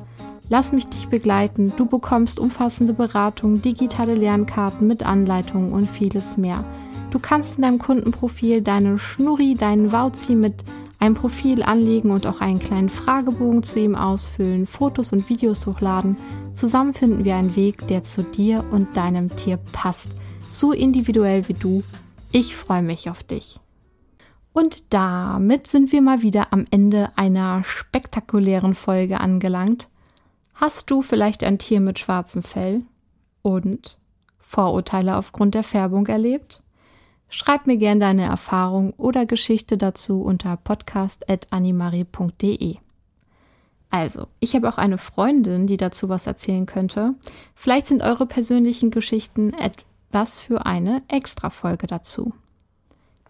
Lass 0.49 0.73
mich 0.73 0.87
dich 0.87 1.07
begleiten. 1.07 1.71
Du 1.77 1.85
bekommst 1.85 2.39
umfassende 2.39 2.91
Beratung, 2.91 3.61
digitale 3.61 4.15
Lernkarten 4.15 4.87
mit 4.87 5.05
Anleitungen 5.05 5.71
und 5.71 5.89
vieles 5.89 6.37
mehr. 6.37 6.65
Du 7.11 7.19
kannst 7.19 7.57
in 7.57 7.61
deinem 7.61 7.79
Kundenprofil 7.79 8.61
deine 8.61 8.97
Schnurri, 8.97 9.53
deinen 9.53 9.91
Wauzi 9.93 10.35
mit 10.35 10.65
einem 10.99 11.15
Profil 11.15 11.63
anlegen 11.63 12.09
und 12.09 12.25
auch 12.25 12.41
einen 12.41 12.59
kleinen 12.59 12.89
Fragebogen 12.89 13.63
zu 13.63 13.79
ihm 13.79 13.95
ausfüllen, 13.95 14.65
Fotos 14.67 15.13
und 15.13 15.29
Videos 15.29 15.67
hochladen. 15.67 16.17
Zusammen 16.53 16.93
finden 16.93 17.23
wir 17.23 17.35
einen 17.35 17.55
Weg, 17.55 17.87
der 17.87 18.03
zu 18.03 18.23
dir 18.23 18.65
und 18.71 18.97
deinem 18.97 19.33
Tier 19.35 19.57
passt. 19.71 20.09
So 20.51 20.73
individuell 20.73 21.47
wie 21.47 21.53
du. 21.53 21.81
Ich 22.31 22.55
freue 22.55 22.83
mich 22.83 23.09
auf 23.09 23.23
dich. 23.23 23.59
Und 24.53 24.93
damit 24.93 25.65
sind 25.67 25.93
wir 25.93 26.01
mal 26.01 26.21
wieder 26.21 26.51
am 26.51 26.65
Ende 26.69 27.11
einer 27.15 27.63
spektakulären 27.63 28.73
Folge 28.73 29.21
angelangt. 29.21 29.87
Hast 30.53 30.91
du 30.91 31.01
vielleicht 31.01 31.45
ein 31.45 31.57
Tier 31.57 31.79
mit 31.79 31.99
schwarzem 31.99 32.43
Fell 32.43 32.81
und 33.41 33.97
Vorurteile 34.39 35.15
aufgrund 35.15 35.55
der 35.55 35.63
Färbung 35.63 36.07
erlebt? 36.07 36.61
Schreib 37.29 37.65
mir 37.65 37.77
gerne 37.77 38.01
deine 38.01 38.23
Erfahrung 38.23 38.91
oder 38.97 39.25
Geschichte 39.25 39.77
dazu 39.77 40.21
unter 40.21 40.57
podcast.animari.de. 40.57 42.75
Also, 43.89 44.27
ich 44.41 44.53
habe 44.53 44.67
auch 44.67 44.77
eine 44.77 44.97
Freundin, 44.97 45.65
die 45.65 45.77
dazu 45.77 46.09
was 46.09 46.27
erzählen 46.27 46.65
könnte. 46.65 47.13
Vielleicht 47.55 47.87
sind 47.87 48.03
eure 48.03 48.25
persönlichen 48.25 48.91
Geschichten 48.91 49.53
etwas 50.11 50.41
für 50.41 50.65
eine 50.65 51.03
Extra-Folge 51.07 51.87
dazu. 51.87 52.33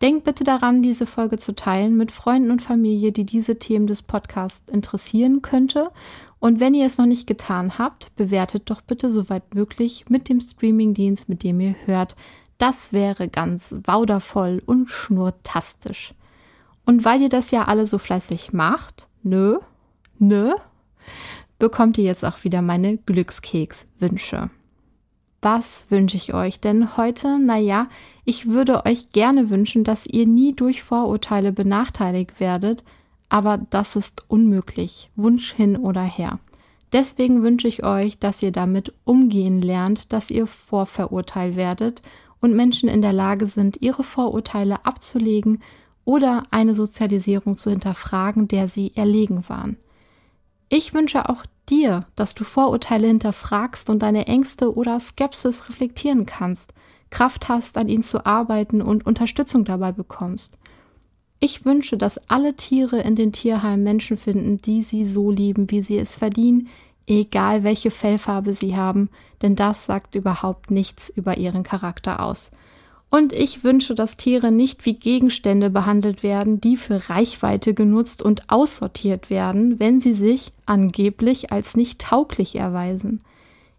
Denkt 0.01 0.23
bitte 0.23 0.43
daran, 0.43 0.81
diese 0.81 1.05
Folge 1.05 1.37
zu 1.37 1.53
teilen 1.53 1.95
mit 1.95 2.11
Freunden 2.11 2.49
und 2.49 2.63
Familie, 2.63 3.11
die 3.11 3.23
diese 3.23 3.59
Themen 3.59 3.85
des 3.85 4.01
Podcasts 4.01 4.67
interessieren 4.67 5.43
könnte 5.43 5.91
und 6.39 6.59
wenn 6.59 6.73
ihr 6.73 6.87
es 6.87 6.97
noch 6.97 7.05
nicht 7.05 7.27
getan 7.27 7.77
habt, 7.77 8.15
bewertet 8.15 8.71
doch 8.71 8.81
bitte 8.81 9.11
soweit 9.11 9.53
möglich 9.53 10.05
mit 10.09 10.27
dem 10.27 10.41
Streamingdienst, 10.41 11.29
mit 11.29 11.43
dem 11.43 11.59
ihr 11.59 11.75
hört. 11.85 12.15
Das 12.57 12.93
wäre 12.93 13.29
ganz 13.29 13.75
waudervoll 13.83 14.63
und 14.65 14.89
schnurtastisch. 14.89 16.15
Und 16.83 17.05
weil 17.05 17.21
ihr 17.21 17.29
das 17.29 17.51
ja 17.51 17.65
alle 17.65 17.85
so 17.85 17.99
fleißig 17.99 18.53
macht, 18.53 19.07
nö, 19.21 19.59
nö, 20.17 20.55
bekommt 21.59 21.99
ihr 21.99 22.05
jetzt 22.05 22.25
auch 22.25 22.43
wieder 22.43 22.63
meine 22.63 22.97
Glückskeks-Wünsche. 22.97 24.49
Was 25.41 25.87
wünsche 25.89 26.17
ich 26.17 26.35
euch 26.35 26.59
denn 26.59 26.97
heute? 26.97 27.39
Naja, 27.39 27.87
ich 28.25 28.47
würde 28.47 28.85
euch 28.85 29.11
gerne 29.11 29.49
wünschen, 29.49 29.83
dass 29.83 30.05
ihr 30.05 30.27
nie 30.27 30.53
durch 30.53 30.83
Vorurteile 30.83 31.51
benachteiligt 31.51 32.39
werdet, 32.39 32.83
aber 33.27 33.57
das 33.71 33.95
ist 33.95 34.23
unmöglich, 34.29 35.09
Wunsch 35.15 35.51
hin 35.51 35.77
oder 35.77 36.03
her. 36.03 36.39
Deswegen 36.93 37.41
wünsche 37.41 37.67
ich 37.67 37.83
euch, 37.83 38.19
dass 38.19 38.43
ihr 38.43 38.51
damit 38.51 38.93
umgehen 39.03 39.61
lernt, 39.61 40.13
dass 40.13 40.29
ihr 40.29 40.45
vorverurteilt 40.45 41.55
werdet 41.55 42.03
und 42.39 42.55
Menschen 42.55 42.87
in 42.87 43.01
der 43.01 43.13
Lage 43.13 43.47
sind, 43.47 43.81
ihre 43.81 44.03
Vorurteile 44.03 44.85
abzulegen 44.85 45.63
oder 46.05 46.43
eine 46.51 46.75
Sozialisierung 46.75 47.57
zu 47.57 47.71
hinterfragen, 47.71 48.47
der 48.47 48.67
sie 48.67 48.91
erlegen 48.95 49.47
waren. 49.47 49.77
Ich 50.69 50.93
wünsche 50.93 51.29
auch 51.29 51.45
dir, 51.71 52.05
dass 52.15 52.35
du 52.35 52.43
Vorurteile 52.43 53.07
hinterfragst 53.07 53.89
und 53.89 54.03
deine 54.03 54.27
Ängste 54.27 54.75
oder 54.75 54.99
Skepsis 54.99 55.69
reflektieren 55.69 56.25
kannst, 56.27 56.73
Kraft 57.09 57.49
hast, 57.49 57.77
an 57.77 57.89
ihnen 57.89 58.03
zu 58.03 58.25
arbeiten 58.25 58.81
und 58.81 59.05
Unterstützung 59.05 59.65
dabei 59.65 59.91
bekommst. 59.91 60.57
Ich 61.39 61.65
wünsche, 61.65 61.97
dass 61.97 62.29
alle 62.29 62.55
Tiere 62.55 63.01
in 63.01 63.15
den 63.15 63.31
Tierheimen 63.31 63.83
Menschen 63.83 64.17
finden, 64.17 64.61
die 64.61 64.83
sie 64.83 65.05
so 65.05 65.31
lieben, 65.31 65.71
wie 65.71 65.81
sie 65.81 65.97
es 65.97 66.15
verdienen, 66.15 66.67
egal 67.07 67.63
welche 67.63 67.89
Fellfarbe 67.89 68.53
sie 68.53 68.75
haben, 68.75 69.09
denn 69.41 69.55
das 69.55 69.87
sagt 69.87 70.13
überhaupt 70.13 70.69
nichts 70.69 71.09
über 71.09 71.37
ihren 71.37 71.63
Charakter 71.63 72.19
aus. 72.19 72.51
Und 73.11 73.33
ich 73.33 73.65
wünsche, 73.65 73.93
dass 73.93 74.15
Tiere 74.15 74.53
nicht 74.53 74.85
wie 74.85 74.93
Gegenstände 74.93 75.69
behandelt 75.69 76.23
werden, 76.23 76.61
die 76.61 76.77
für 76.77 77.09
Reichweite 77.09 77.73
genutzt 77.73 78.21
und 78.21 78.49
aussortiert 78.49 79.29
werden, 79.29 79.81
wenn 79.81 79.99
sie 79.99 80.13
sich 80.13 80.53
angeblich 80.65 81.51
als 81.51 81.75
nicht 81.75 81.99
tauglich 81.99 82.55
erweisen. 82.55 83.19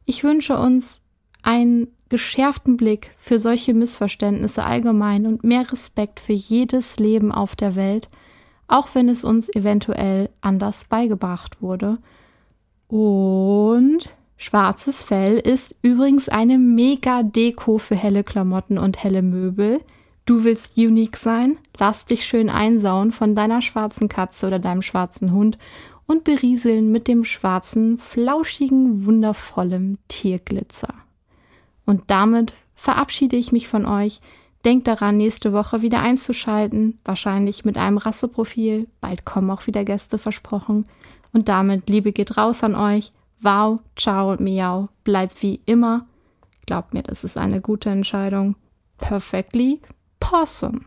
Ich 0.05 0.23
wünsche 0.23 0.59
uns 0.59 1.01
einen 1.43 1.89
geschärften 2.11 2.77
Blick 2.77 3.13
für 3.17 3.39
solche 3.39 3.73
Missverständnisse 3.73 4.65
allgemein 4.65 5.27
und 5.27 5.45
mehr 5.45 5.73
Respekt 5.73 6.21
für 6.21 6.35
jedes 6.35 6.99
Leben 6.99 7.33
auf 7.33 7.57
der 7.57 7.75
Welt, 7.75 8.11
auch 8.69 8.89
wenn 8.93 9.09
es 9.09 9.25
uns 9.25 9.49
eventuell 9.49 10.29
anders 10.43 10.85
beigebracht 10.85 11.63
wurde. 11.63 11.97
Und 12.87 14.11
Schwarzes 14.43 15.05
Fell 15.05 15.39
ist 15.39 15.77
übrigens 15.83 16.29
eine 16.29 16.59
mega 16.59 17.23
Deko 17.23 17.79
für 17.79 17.95
helle 17.95 18.25
Klamotten 18.25 18.77
und 18.77 19.01
helle 19.05 19.23
Möbel. 19.23 19.81
Du 20.27 20.43
willst 20.43 20.77
unique 20.77 21.17
sein? 21.17 21.59
Lass 21.79 22.07
dich 22.07 22.27
schön 22.27 22.51
einsauen 22.51 23.13
von 23.13 23.37
deiner 23.37 23.63
schwarzen 23.63 24.09
Katze 24.09 24.49
oder 24.49 24.59
deinem 24.59 24.83
schwarzen 24.83 25.31
Hund 25.31 25.59
und 26.09 26.25
berieseln 26.25 26.91
mit 26.91 27.07
dem 27.07 27.23
schwarzen, 27.23 27.99
flauschigen, 27.99 29.07
wundervollen 29.07 29.99
Tierglitzer. 30.09 30.93
Und 31.87 32.03
damit 32.09 32.53
verabschiede 32.75 33.37
ich 33.37 33.53
mich 33.53 33.69
von 33.69 33.87
euch. 33.87 34.21
Denkt 34.65 34.89
daran, 34.89 35.19
nächste 35.19 35.53
Woche 35.53 35.83
wieder 35.83 36.01
einzuschalten, 36.01 36.99
wahrscheinlich 37.05 37.65
mit 37.65 37.79
einem 37.79 37.99
Rasseprofil. 37.99 38.89
Bald 39.01 39.25
kommen 39.25 39.53
auch 39.53 39.69
wieder 39.69 39.85
Gäste 39.85 40.19
versprochen. 40.19 40.87
Und 41.33 41.49
damit 41.49 41.89
Liebe 41.89 42.11
geht 42.11 42.37
raus 42.37 42.65
an 42.65 42.75
euch. 42.75 43.13
Wow, 43.45 43.81
ciao, 43.97 44.37
miau, 44.39 44.89
bleib 45.03 45.33
wie 45.43 45.61
immer. 45.67 46.07
Glaub 46.67 46.95
mir, 46.95 47.03
das 47.03 47.25
ist 47.25 47.37
eine 47.37 47.61
gute 47.61 47.91
Entscheidung. 47.91 48.55
Perfectly 48.99 49.81
possum. 50.21 50.85